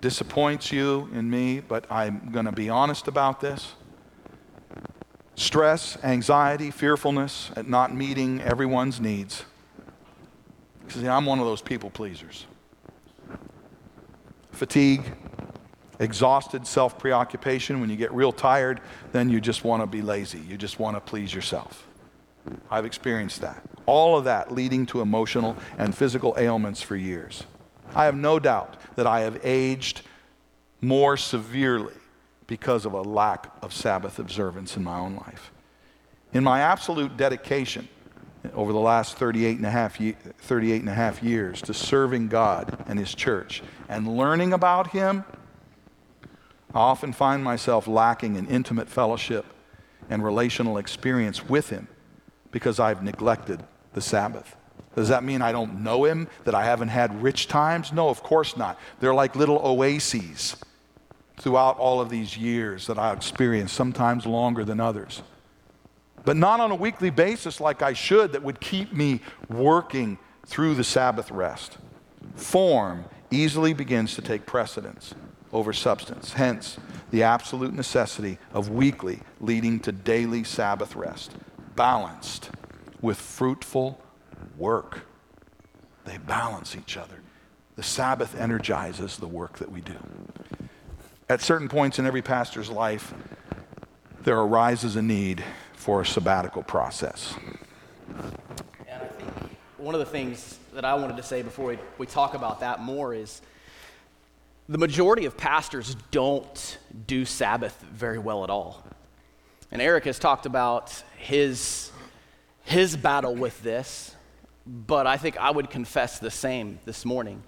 [0.01, 3.73] disappoints you in me, but I'm going to be honest about this.
[5.35, 9.43] Stress, anxiety, fearfulness at not meeting everyone's needs.
[10.87, 12.45] See, I'm one of those people pleasers.
[14.51, 15.03] Fatigue,
[15.99, 17.81] exhausted self preoccupation.
[17.81, 20.39] When you get real tired, then you just want to be lazy.
[20.39, 21.85] You just want to please yourself.
[22.69, 23.63] I've experienced that.
[23.85, 27.43] All of that leading to emotional and physical ailments for years.
[27.93, 30.01] I have no doubt that I have aged
[30.81, 31.93] more severely
[32.47, 35.51] because of a lack of Sabbath observance in my own life.
[36.33, 37.87] In my absolute dedication
[38.53, 42.83] over the last 38 and, a half, 38 and a half years to serving God
[42.87, 45.23] and His church and learning about Him,
[46.73, 49.45] I often find myself lacking in intimate fellowship
[50.09, 51.87] and relational experience with Him
[52.55, 54.55] because I've neglected the Sabbath.
[54.95, 57.91] Does that mean I don't know him, that I haven't had rich times?
[57.91, 58.79] No, of course not.
[59.01, 60.55] They're like little oases
[61.35, 65.21] throughout all of these years that I experienced, sometimes longer than others.
[66.23, 70.75] But not on a weekly basis like I should, that would keep me working through
[70.75, 71.77] the Sabbath rest.
[72.35, 75.13] Form easily begins to take precedence
[75.51, 76.31] over substance.
[76.31, 76.77] Hence,
[77.11, 81.33] the absolute necessity of weekly leading to daily Sabbath rest,
[81.75, 82.49] balanced
[83.01, 83.99] with fruitful
[84.57, 85.05] work.
[86.05, 87.21] They balance each other.
[87.75, 89.97] The Sabbath energizes the work that we do.
[91.27, 93.13] At certain points in every pastor's life,
[94.21, 97.35] there arises a need for a sabbatical process.
[98.87, 102.05] And I think one of the things that I wanted to say before we, we
[102.05, 103.41] talk about that more is
[104.69, 108.84] the majority of pastors don't do Sabbath very well at all.
[109.71, 111.91] And Eric has talked about his,
[112.63, 114.15] his battle with this,
[114.65, 117.43] but I think I would confess the same this morning.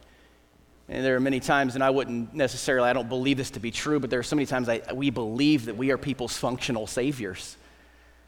[0.90, 3.72] And there are many times, and I wouldn't necessarily, I don't believe this to be
[3.72, 6.88] true, but there are so many times I, we believe that we are people's functional
[6.88, 7.58] saviors,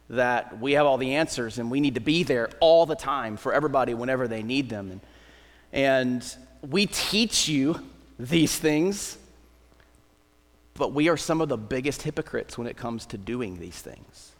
[0.09, 3.37] that we have all the answers and we need to be there all the time
[3.37, 4.91] for everybody whenever they need them.
[4.91, 5.01] And,
[5.71, 6.35] and
[6.67, 7.79] we teach you
[8.17, 9.17] these things,
[10.79, 14.31] but we are some of the biggest hypocrites when it comes to doing these things.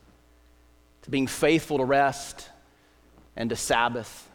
[1.03, 2.49] To being faithful to rest
[3.35, 4.27] and to Sabbath,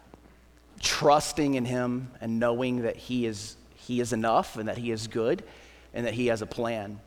[0.79, 5.07] trusting in Him and knowing that He is he is enough and that He is
[5.07, 5.43] good
[5.93, 6.99] and that He has a plan.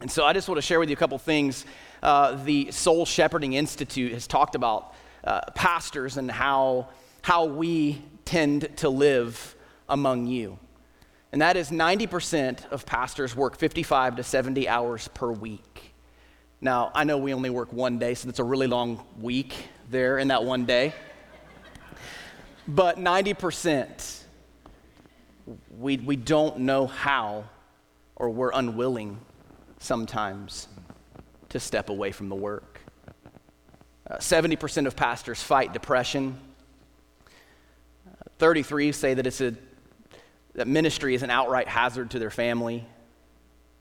[0.00, 1.64] And so I just want to share with you a couple things.
[2.02, 6.88] Uh, the Soul Shepherding Institute has talked about uh, pastors and how,
[7.22, 9.54] how we tend to live
[9.88, 10.58] among you.
[11.32, 15.94] And that is 90% of pastors work 55 to 70 hours per week.
[16.60, 19.54] Now, I know we only work one day, so it's a really long week
[19.90, 20.92] there in that one day.
[22.66, 24.20] But 90%
[25.78, 27.44] we, we don't know how,
[28.16, 29.18] or we're unwilling
[29.78, 30.68] sometimes
[31.48, 32.80] to step away from the work.
[34.08, 36.38] Uh, 70% of pastors fight depression.
[38.06, 39.54] Uh, 33 say that, it's a,
[40.54, 42.84] that ministry is an outright hazard to their family.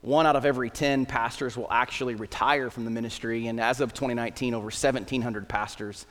[0.02, 3.94] One out of every 10 pastors will actually retire from the ministry, and as of
[3.94, 6.06] 2019, over 1,700 pastors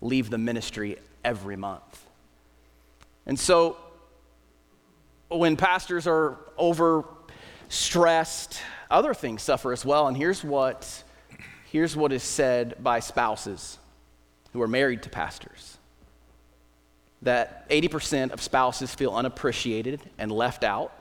[0.00, 2.04] leave the ministry every month.
[3.26, 3.76] And so
[5.28, 10.08] when pastors are overstressed, other things suffer as well.
[10.08, 11.04] And here's what,
[11.70, 13.78] here's what is said by spouses
[14.52, 15.69] who are married to pastors
[17.22, 20.92] that 80% of spouses feel unappreciated and left out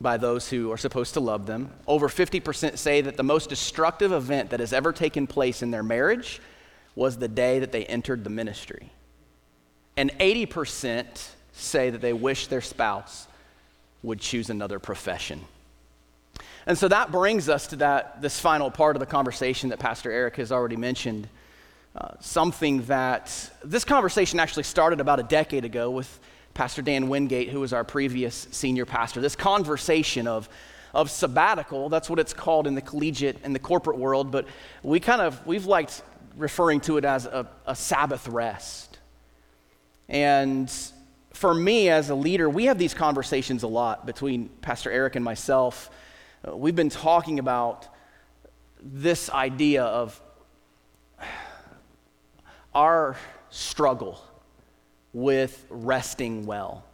[0.00, 1.70] by those who are supposed to love them.
[1.86, 5.82] Over 50% say that the most destructive event that has ever taken place in their
[5.82, 6.40] marriage
[6.94, 8.90] was the day that they entered the ministry.
[9.96, 13.26] And 80% say that they wish their spouse
[14.02, 15.40] would choose another profession.
[16.66, 20.10] And so that brings us to that, this final part of the conversation that Pastor
[20.10, 21.28] Eric has already mentioned.
[21.96, 26.18] Uh, something that this conversation actually started about a decade ago with
[26.52, 29.20] Pastor Dan Wingate, who was our previous senior pastor.
[29.20, 30.48] This conversation of,
[30.92, 34.48] of sabbatical, that's what it's called in the collegiate and the corporate world, but
[34.82, 36.02] we kind of, we've liked
[36.36, 38.98] referring to it as a, a Sabbath rest.
[40.08, 40.68] And
[41.32, 45.24] for me as a leader, we have these conversations a lot between Pastor Eric and
[45.24, 45.90] myself.
[46.44, 47.86] Uh, we've been talking about
[48.82, 50.20] this idea of
[52.74, 53.16] our
[53.50, 54.20] struggle
[55.12, 56.84] with resting well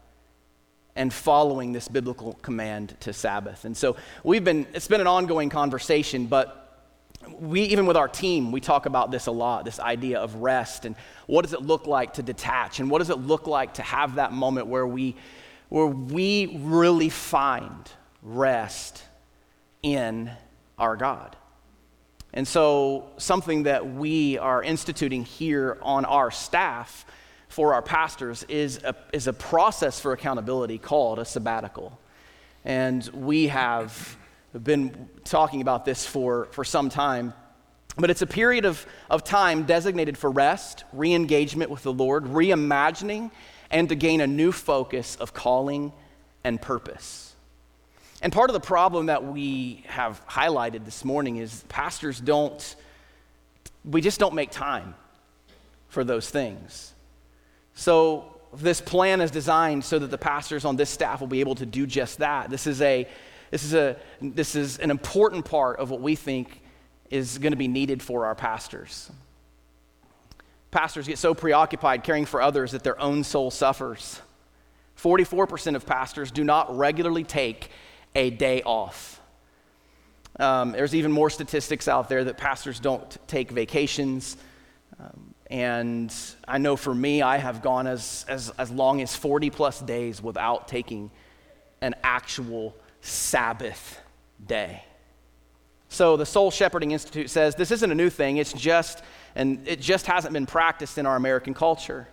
[0.96, 3.64] and following this biblical command to Sabbath.
[3.64, 6.60] And so we've been, it's been an ongoing conversation, but
[7.38, 10.84] we even with our team we talk about this a lot this idea of rest
[10.84, 13.82] and what does it look like to detach and what does it look like to
[13.82, 15.14] have that moment where we
[15.68, 17.90] where we really find
[18.22, 19.04] rest
[19.82, 20.30] in
[20.78, 21.36] our god
[22.32, 27.04] and so something that we are instituting here on our staff
[27.48, 31.98] for our pastors is a, is a process for accountability called a sabbatical
[32.64, 34.16] and we have
[34.62, 37.32] been talking about this for, for some time.
[37.96, 42.24] But it's a period of, of time designated for rest, re engagement with the Lord,
[42.24, 43.30] reimagining,
[43.70, 45.92] and to gain a new focus of calling
[46.44, 47.29] and purpose.
[48.22, 52.76] And part of the problem that we have highlighted this morning is pastors don't,
[53.84, 54.94] we just don't make time
[55.88, 56.92] for those things.
[57.74, 61.54] So, this plan is designed so that the pastors on this staff will be able
[61.54, 62.50] to do just that.
[62.50, 63.06] This is a
[63.50, 66.62] this is, a, this is an important part of what we think
[67.10, 69.10] is going to be needed for our pastors.
[70.70, 74.20] Pastors get so preoccupied caring for others that their own soul suffers.
[74.96, 77.70] 44% of pastors do not regularly take
[78.14, 79.20] a day off.
[80.38, 84.36] Um, there's even more statistics out there that pastors don't take vacations.
[84.98, 86.14] Um, and
[86.46, 90.22] I know for me, I have gone as, as, as long as 40 plus days
[90.22, 91.10] without taking
[91.80, 94.00] an actual Sabbath
[94.44, 94.84] day.
[95.88, 99.02] So the Soul Shepherding Institute says this isn't a new thing, it's just,
[99.34, 102.06] and it just hasn't been practiced in our American culture.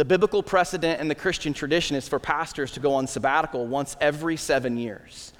[0.00, 3.98] The biblical precedent and the Christian tradition is for pastors to go on sabbatical once
[4.00, 5.34] every seven years.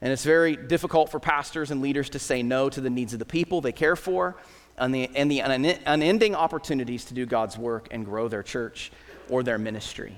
[0.00, 3.18] And it's very difficult for pastors and leaders to say no to the needs of
[3.18, 4.36] the people they care for
[4.78, 8.92] and the, and the unending opportunities to do God's work and grow their church
[9.28, 10.16] or their ministry.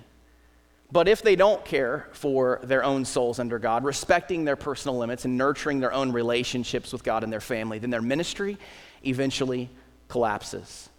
[0.92, 5.24] But if they don't care for their own souls under God, respecting their personal limits
[5.24, 8.58] and nurturing their own relationships with God and their family, then their ministry
[9.06, 9.70] eventually
[10.08, 10.90] collapses.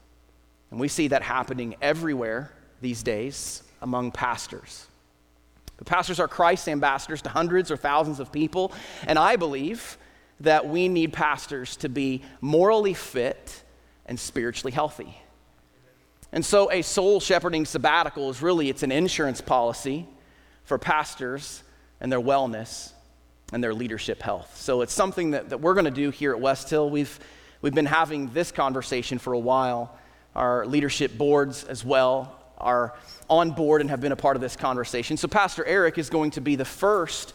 [0.72, 2.52] And we see that happening everywhere
[2.82, 4.86] these days among pastors.
[5.78, 8.74] The pastors are Christ's ambassadors to hundreds or thousands of people,
[9.08, 9.98] and I believe
[10.42, 13.64] that we need pastors to be morally fit
[14.06, 15.18] and spiritually healthy.
[16.32, 20.06] And so a soul shepherding sabbatical is really it's an insurance policy
[20.64, 21.64] for pastors
[22.00, 22.92] and their wellness
[23.52, 24.56] and their leadership health.
[24.58, 26.90] So it's something that, that we're going to do here at West Hill.
[26.90, 27.20] We've,
[27.62, 29.98] we've been having this conversation for a while.
[30.36, 32.94] Our leadership boards as well are
[33.30, 35.18] on board and have been a part of this conversation.
[35.18, 37.34] So Pastor Eric is going to be the first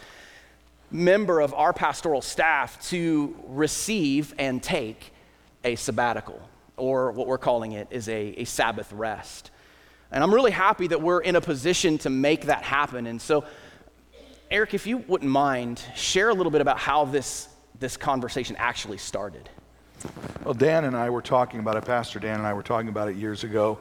[0.90, 5.12] member of our pastoral staff to receive and take
[5.64, 6.40] a sabbatical
[6.76, 9.50] or what we're calling it is a, a Sabbath rest.
[10.10, 13.06] And I'm really happy that we're in a position to make that happen.
[13.06, 13.44] And so,
[14.50, 18.98] Eric, if you wouldn't mind, share a little bit about how this, this conversation actually
[18.98, 19.48] started.
[20.44, 23.08] Well, Dan and I were talking about it, Pastor Dan and I were talking about
[23.08, 23.78] it years ago.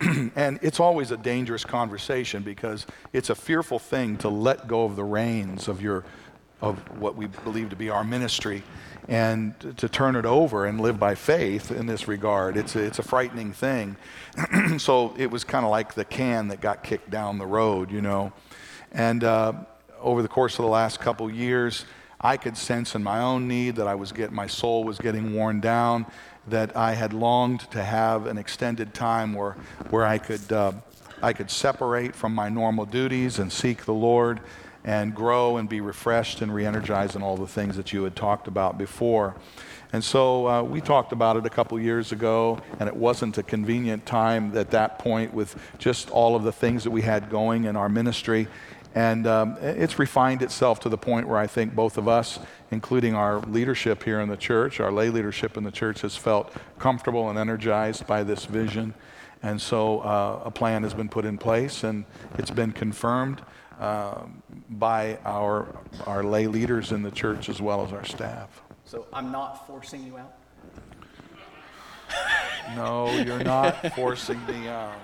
[0.36, 4.96] and it's always a dangerous conversation because it's a fearful thing to let go of
[4.96, 6.04] the reins of your
[6.62, 8.62] of what we believe to be our ministry
[9.08, 12.56] and to turn it over and live by faith in this regard.
[12.56, 13.96] It's a, it's a frightening thing.
[14.78, 18.00] so it was kind of like the can that got kicked down the road, you
[18.00, 18.32] know.
[18.92, 19.54] And uh,
[20.00, 21.84] over the course of the last couple years,
[22.22, 25.34] I could sense in my own need that I was getting, my soul was getting
[25.34, 26.06] worn down,
[26.46, 29.56] that I had longed to have an extended time where,
[29.90, 30.72] where I could, uh,
[31.22, 34.40] I could separate from my normal duties and seek the Lord
[34.84, 38.16] and grow and be refreshed and re energized and all the things that you had
[38.16, 39.34] talked about before.
[39.92, 43.42] And so uh, we talked about it a couple years ago, and it wasn't a
[43.42, 47.64] convenient time at that point with just all of the things that we had going
[47.64, 48.48] in our ministry.
[48.94, 52.38] And um, it's refined itself to the point where I think both of us,
[52.70, 56.52] including our leadership here in the church, our lay leadership in the church, has felt
[56.78, 58.94] comfortable and energized by this vision.
[59.42, 62.04] And so uh, a plan has been put in place and
[62.38, 63.42] it's been confirmed.
[63.80, 65.66] Um, by our,
[66.06, 68.62] our lay leaders in the church as well as our staff.
[68.84, 70.34] So I'm not forcing you out?
[72.76, 74.94] no, you're not forcing me out.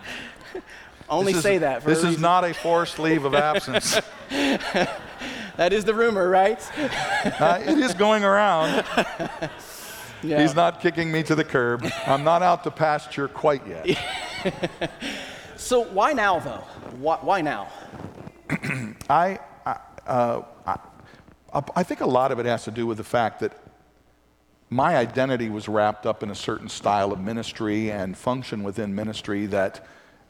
[1.10, 1.84] Only say that.
[1.84, 4.00] this is not a forced leave of absence.
[4.28, 6.60] that is the rumor, right?
[6.78, 8.84] uh, it is going around.
[10.20, 10.42] Yeah.
[10.42, 11.88] He's not kicking me to the curb.
[12.04, 13.96] I'm not out to pasture quite yet.
[15.56, 16.64] so why now, though?
[16.98, 17.68] Why, why now?
[19.08, 19.38] I,
[20.08, 20.78] uh, I,
[21.76, 23.52] I think a lot of it has to do with the fact that
[24.70, 29.46] my identity was wrapped up in a certain style of ministry and function within ministry
[29.46, 29.86] that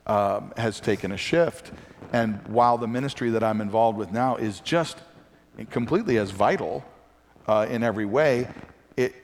[0.09, 1.73] um, has taken a shift.
[2.13, 4.99] And while the ministry that I'm involved with now is just
[5.71, 6.85] completely as vital
[7.47, 8.49] uh, in every way,
[8.97, 9.15] it,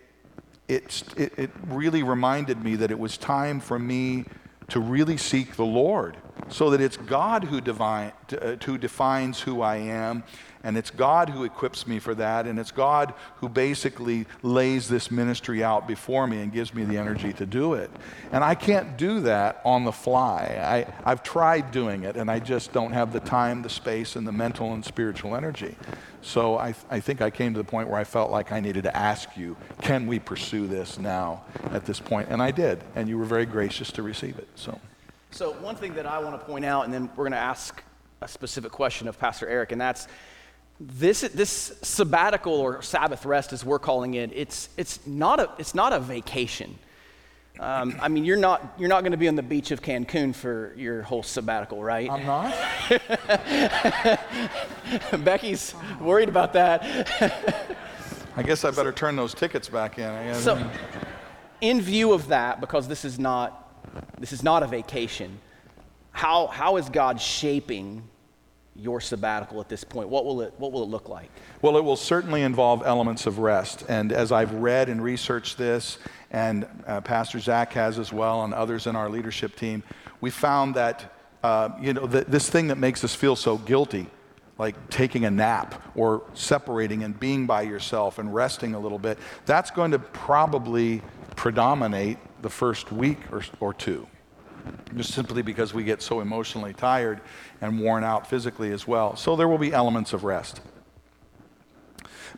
[0.69, 4.25] it, it really reminded me that it was time for me
[4.69, 6.17] to really seek the Lord
[6.49, 10.25] so that it's God who, divine, uh, who defines who I am,
[10.65, 15.11] and it's God who equips me for that, and it's God who basically lays this
[15.11, 17.91] ministry out before me and gives me the energy to do it.
[18.33, 20.87] And I can't do that on the fly.
[20.89, 24.27] I, I've tried doing it, and I just don't have the time, the space, and
[24.27, 25.77] the mental and spiritual energy.
[26.23, 28.85] So I, I think I came to the point where I felt like I needed
[28.85, 32.29] to ask you, can we pursue this now at this point?
[32.31, 34.49] And I did, and you were very gracious to receive it.
[34.55, 34.81] So.
[35.31, 37.83] So, one thing that I want to point out, and then we're going to ask
[38.23, 40.09] a specific question of Pastor Eric, and that's
[40.81, 45.75] this, this sabbatical or Sabbath rest, as we're calling it, it's, it's, not, a, it's
[45.75, 46.79] not a vacation.
[47.61, 50.35] Um, I mean, you're not, you're not going to be on the beach of Cancun
[50.35, 52.11] for your whole sabbatical, right?
[52.11, 52.53] I'm not.
[55.25, 56.83] Becky's worried about that.
[58.37, 60.35] I guess I better turn those tickets back in.
[60.35, 60.69] So,
[61.61, 63.65] in view of that, because this is not
[64.19, 65.39] this is not a vacation.
[66.13, 68.09] How, how is God shaping
[68.77, 70.09] your sabbatical at this point?
[70.09, 71.31] What will it, what will it look like?
[71.63, 73.85] Well, it will certainly involve elements of rest.
[73.89, 75.99] And as I've read and researched this,
[76.31, 79.83] and uh, Pastor Zach has as well, and others in our leadership team,
[80.21, 81.13] we found that,
[81.43, 84.07] uh, you know, th- this thing that makes us feel so guilty,
[84.59, 89.19] like taking a nap or separating and being by yourself and resting a little bit,
[89.47, 91.03] that's going to probably
[91.37, 94.07] predominate the first week or, or two
[94.97, 97.21] just simply because we get so emotionally tired
[97.61, 99.17] and worn out physically as well.
[99.17, 100.61] So there will be elements of rest.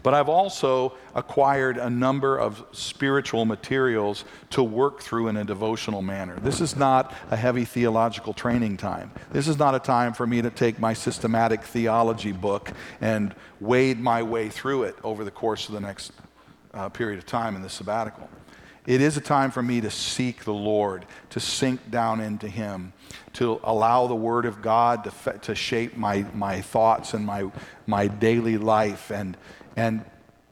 [0.02, 6.02] But I've also acquired a number of spiritual materials to work through in a devotional
[6.02, 6.38] manner.
[6.40, 9.10] This is not a heavy theological training time.
[9.32, 13.98] This is not a time for me to take my systematic theology book and wade
[13.98, 16.12] my way through it over the course of the next
[16.74, 18.28] uh, period of time in the sabbatical.
[18.86, 22.92] It is a time for me to seek the Lord, to sink down into Him,
[23.34, 27.50] to allow the Word of God to, to shape my, my thoughts and my,
[27.86, 29.36] my daily life, and,
[29.74, 30.04] and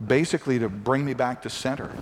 [0.04, 1.92] basically to bring me back to center.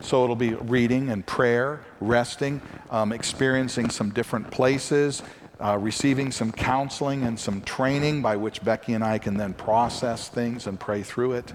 [0.00, 2.60] So it'll be reading and prayer, resting,
[2.90, 5.22] um, experiencing some different places,
[5.60, 10.28] uh, receiving some counseling and some training by which Becky and I can then process
[10.28, 11.52] things and pray through it,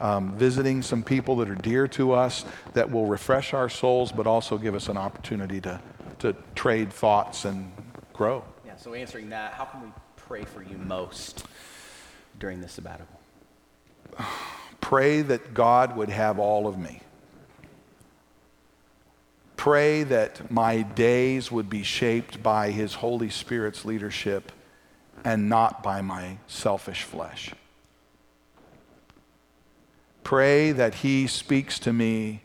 [0.00, 4.26] um, visiting some people that are dear to us that will refresh our souls, but
[4.26, 5.80] also give us an opportunity to,
[6.20, 7.70] to trade thoughts and
[8.12, 8.44] grow.
[8.64, 11.46] Yeah, so answering that, how can we pray for you most
[12.38, 13.20] during this sabbatical?
[14.80, 17.00] Pray that God would have all of me
[19.62, 24.50] pray that my days would be shaped by His Holy Spirit's leadership
[25.24, 27.54] and not by my selfish flesh.
[30.24, 32.42] Pray that He speaks to me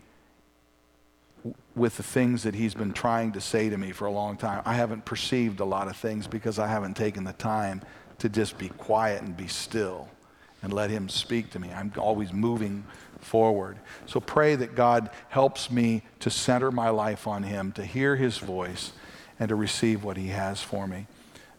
[1.75, 4.61] with the things that He's been trying to say to me for a long time.
[4.63, 7.81] I haven't perceived a lot of things because I haven't taken the time
[8.19, 10.07] to just be quiet and be still
[10.61, 11.71] and let Him speak to me.
[11.73, 12.85] I'm always moving
[13.27, 13.77] forward.
[14.05, 18.37] So pray that God helps me to center my life on Him, to hear His
[18.37, 18.93] voice,
[19.39, 21.07] and to receive what He has for me.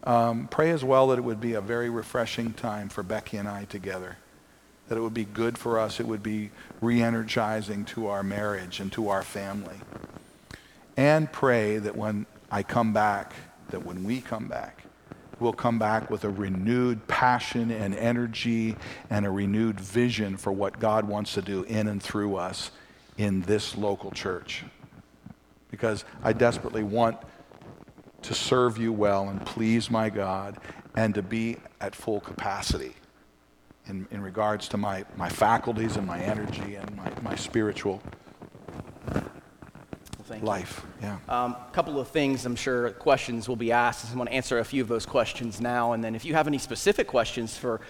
[0.04, 3.46] Um, pray as well that it would be a very refreshing time for Becky and
[3.46, 4.16] I together.
[4.88, 6.00] That it would be good for us.
[6.00, 6.50] It would be
[6.80, 9.76] re energizing to our marriage and to our family.
[10.96, 13.34] And pray that when I come back,
[13.68, 14.82] that when we come back,
[15.40, 18.76] will come back with a renewed passion and energy
[19.10, 22.70] and a renewed vision for what God wants to do in and through us
[23.16, 24.64] in this local church.
[25.70, 27.18] Because I desperately want
[28.22, 30.58] to serve you well and please my God
[30.96, 32.94] and to be at full capacity
[33.86, 38.02] in, in regards to my, my faculties and my energy and my, my spiritual
[40.28, 40.82] Thank life.
[41.00, 41.08] You.
[41.08, 41.18] Yeah.
[41.28, 44.06] A um, couple of things I'm sure questions will be asked.
[44.10, 45.92] I'm going to answer a few of those questions now.
[45.92, 47.80] And then if you have any specific questions for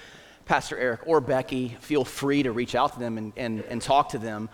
[0.45, 4.11] Pastor Eric or Becky, feel free to reach out to them and, and, and talk
[4.11, 4.49] to them.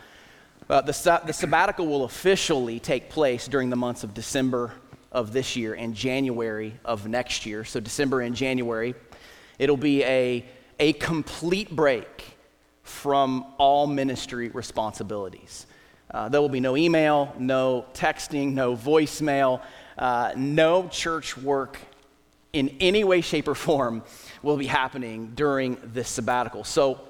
[0.68, 4.72] Uh, the, the sabbatical will officially take place during the months of December
[5.12, 7.64] of this year and January of next year.
[7.64, 8.94] So, December and January,
[9.58, 10.44] it'll be a,
[10.80, 12.36] a complete break
[12.82, 15.66] from all ministry responsibilities.
[16.14, 19.60] Uh, there will be no email, no texting, no voicemail,
[19.98, 21.76] uh, no church work
[22.52, 24.00] in any way, shape, or form
[24.40, 26.62] will be happening during this sabbatical.
[26.62, 27.00] So,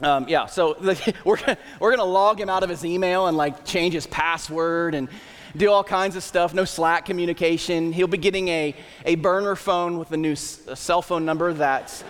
[0.00, 0.76] um, yeah, so
[1.24, 1.38] we're,
[1.80, 5.08] we're going to log him out of his email and like change his password and
[5.56, 6.54] do all kinds of stuff.
[6.54, 7.92] No Slack communication.
[7.92, 11.52] He'll be getting a, a burner phone with a new s- a cell phone number
[11.52, 12.04] that's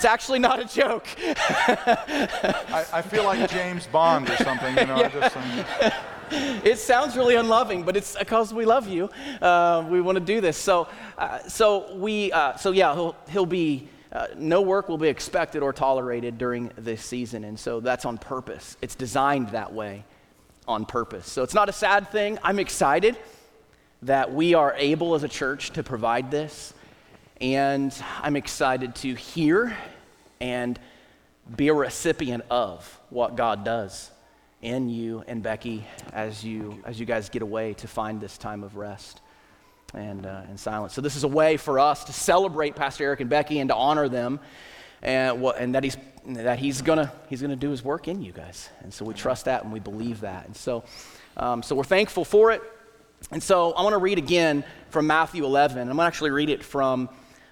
[0.00, 1.06] it's actually not a joke.
[1.20, 4.96] I, I, feel like James Bond or something, you know.
[5.00, 5.08] Yeah.
[6.30, 6.64] Just.
[6.64, 9.10] It sounds really unloving, but it's because we love you.
[9.42, 10.56] Uh, we want to do this.
[10.56, 10.88] So,
[11.18, 13.88] uh, so we, uh, so yeah, he'll, he'll be.
[14.10, 18.16] Uh, no work will be expected or tolerated during this season, and so that's on
[18.16, 18.78] purpose.
[18.80, 20.04] It's designed that way
[20.66, 21.30] on purpose.
[21.30, 22.38] So it's not a sad thing.
[22.42, 23.18] I'm excited
[24.02, 26.72] that we are able as a church to provide this.
[27.40, 29.74] And I'm excited to hear
[30.42, 30.78] and
[31.56, 34.10] be a recipient of what God does
[34.60, 38.62] in you and Becky as you, as you guys get away to find this time
[38.62, 39.22] of rest
[39.94, 40.92] and, uh, and silence.
[40.92, 43.74] So, this is a way for us to celebrate Pastor Eric and Becky and to
[43.74, 44.38] honor them
[45.00, 48.32] and, what, and that he's, that he's going he's gonna do his work in you
[48.32, 48.68] guys.
[48.82, 50.44] And so, we trust that and we believe that.
[50.44, 50.84] And so,
[51.38, 52.62] um, so we're thankful for it.
[53.30, 55.78] And so, I want to read again from Matthew 11.
[55.78, 57.08] I'm going to actually read it from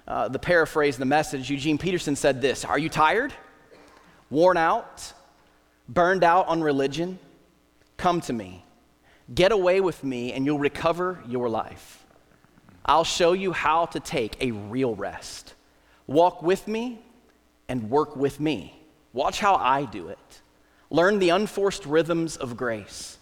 [0.07, 3.33] uh, the paraphrase, the message, Eugene Peterson said this Are you tired?
[4.29, 5.13] Worn out?
[5.87, 7.19] Burned out on religion?
[7.97, 8.63] Come to me.
[9.33, 12.05] Get away with me, and you'll recover your life.
[12.85, 15.53] I'll show you how to take a real rest,
[16.07, 16.99] Walk with me
[17.67, 18.73] and work with me.
[19.13, 20.41] Watch how I do it.
[20.89, 23.19] Learn the unforced rhythms of grace.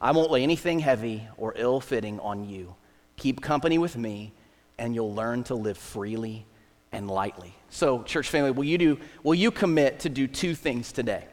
[0.00, 2.76] I won't lay anything heavy or ill fitting on you.
[3.16, 4.32] Keep company with me,
[4.78, 6.46] and you'll learn to live freely
[6.92, 7.54] and lightly.
[7.70, 11.24] So, church family, will you, do, will you commit to do two things today?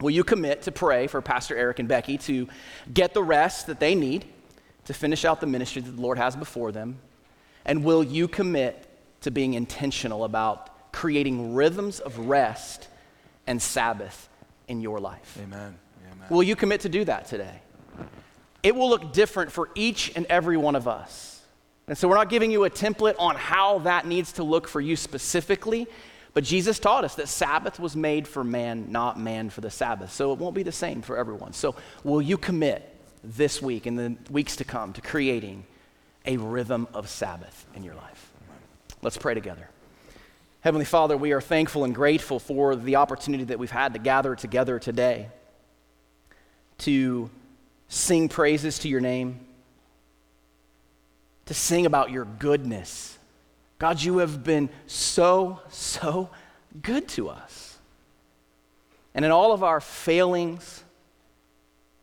[0.00, 2.48] Will you commit to pray for Pastor Eric and Becky to
[2.92, 4.26] get the rest that they need
[4.84, 6.98] to finish out the ministry that the Lord has before them?
[7.64, 8.86] And will you commit
[9.22, 12.88] to being intentional about creating rhythms of rest
[13.46, 14.28] and Sabbath
[14.68, 15.38] in your life?
[15.42, 15.76] Amen.
[16.12, 16.26] Amen.
[16.30, 17.60] Will you commit to do that today?
[18.62, 21.35] It will look different for each and every one of us.
[21.88, 24.80] And so we're not giving you a template on how that needs to look for
[24.80, 25.86] you specifically,
[26.34, 30.12] but Jesus taught us that Sabbath was made for man, not man for the Sabbath.
[30.12, 31.52] So it won't be the same for everyone.
[31.52, 35.64] So will you commit this week and the weeks to come to creating
[36.26, 38.32] a rhythm of Sabbath in your life?
[39.00, 39.70] Let's pray together.
[40.60, 44.34] Heavenly Father, we are thankful and grateful for the opportunity that we've had to gather
[44.34, 45.28] together today
[46.78, 47.30] to
[47.88, 49.45] sing praises to your name,
[51.46, 53.18] to sing about your goodness.
[53.78, 56.30] God, you have been so, so
[56.82, 57.78] good to us.
[59.14, 60.84] And in all of our failings,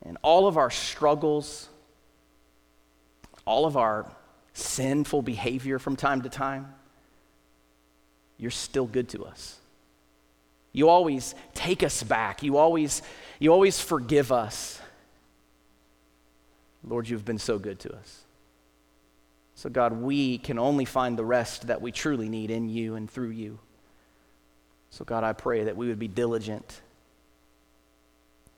[0.04, 1.68] and all of our struggles,
[3.46, 4.10] all of our
[4.52, 6.72] sinful behavior from time to time,
[8.36, 9.58] you're still good to us.
[10.72, 12.42] You always take us back.
[12.42, 13.02] You always,
[13.38, 14.80] you always forgive us.
[16.82, 18.23] Lord, you've been so good to us.
[19.54, 23.08] So, God, we can only find the rest that we truly need in you and
[23.08, 23.58] through you.
[24.90, 26.80] So, God, I pray that we would be diligent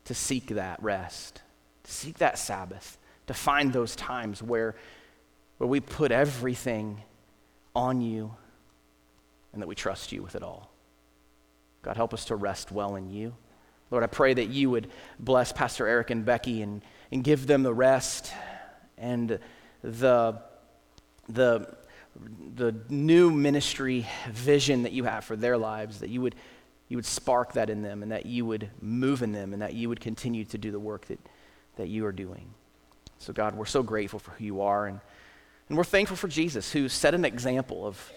[0.05, 1.42] to seek that rest,
[1.84, 4.76] to seek that Sabbath, to find those times where,
[5.59, 7.03] where we put everything
[7.74, 8.34] on you
[9.53, 10.70] and that we trust you with it all.
[11.82, 13.34] God, help us to rest well in you.
[13.90, 14.88] Lord, I pray that you would
[15.18, 16.82] bless Pastor Eric and Becky and,
[17.12, 18.32] and give them the rest
[18.99, 19.38] and
[19.82, 20.40] the,
[21.29, 21.74] the,
[22.55, 26.35] the new ministry vision that you have for their lives, that you would,
[26.89, 29.74] you would spark that in them and that you would move in them and that
[29.74, 31.18] you would continue to do the work that,
[31.77, 32.49] that you are doing.
[33.18, 34.87] So, God, we're so grateful for who you are.
[34.87, 35.01] And,
[35.68, 38.12] and we're thankful for Jesus, who set an example of,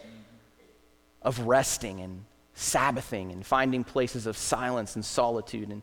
[1.21, 5.81] of resting and Sabbathing and finding places of silence and solitude, and,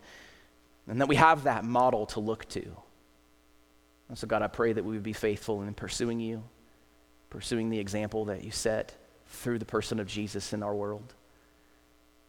[0.87, 2.77] and that we have that model to look to.
[4.11, 6.43] And so, God, I pray that we would be faithful in pursuing you,
[7.31, 8.95] pursuing the example that you set
[9.29, 11.15] through the person of Jesus in our world,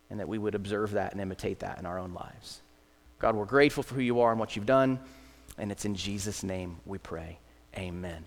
[0.09, 2.61] and that we would observe that and imitate that in our own lives.
[3.19, 4.99] God, we're grateful for who you are and what you've done,
[5.57, 7.39] and it's in Jesus' name we pray.
[7.75, 8.25] Amen.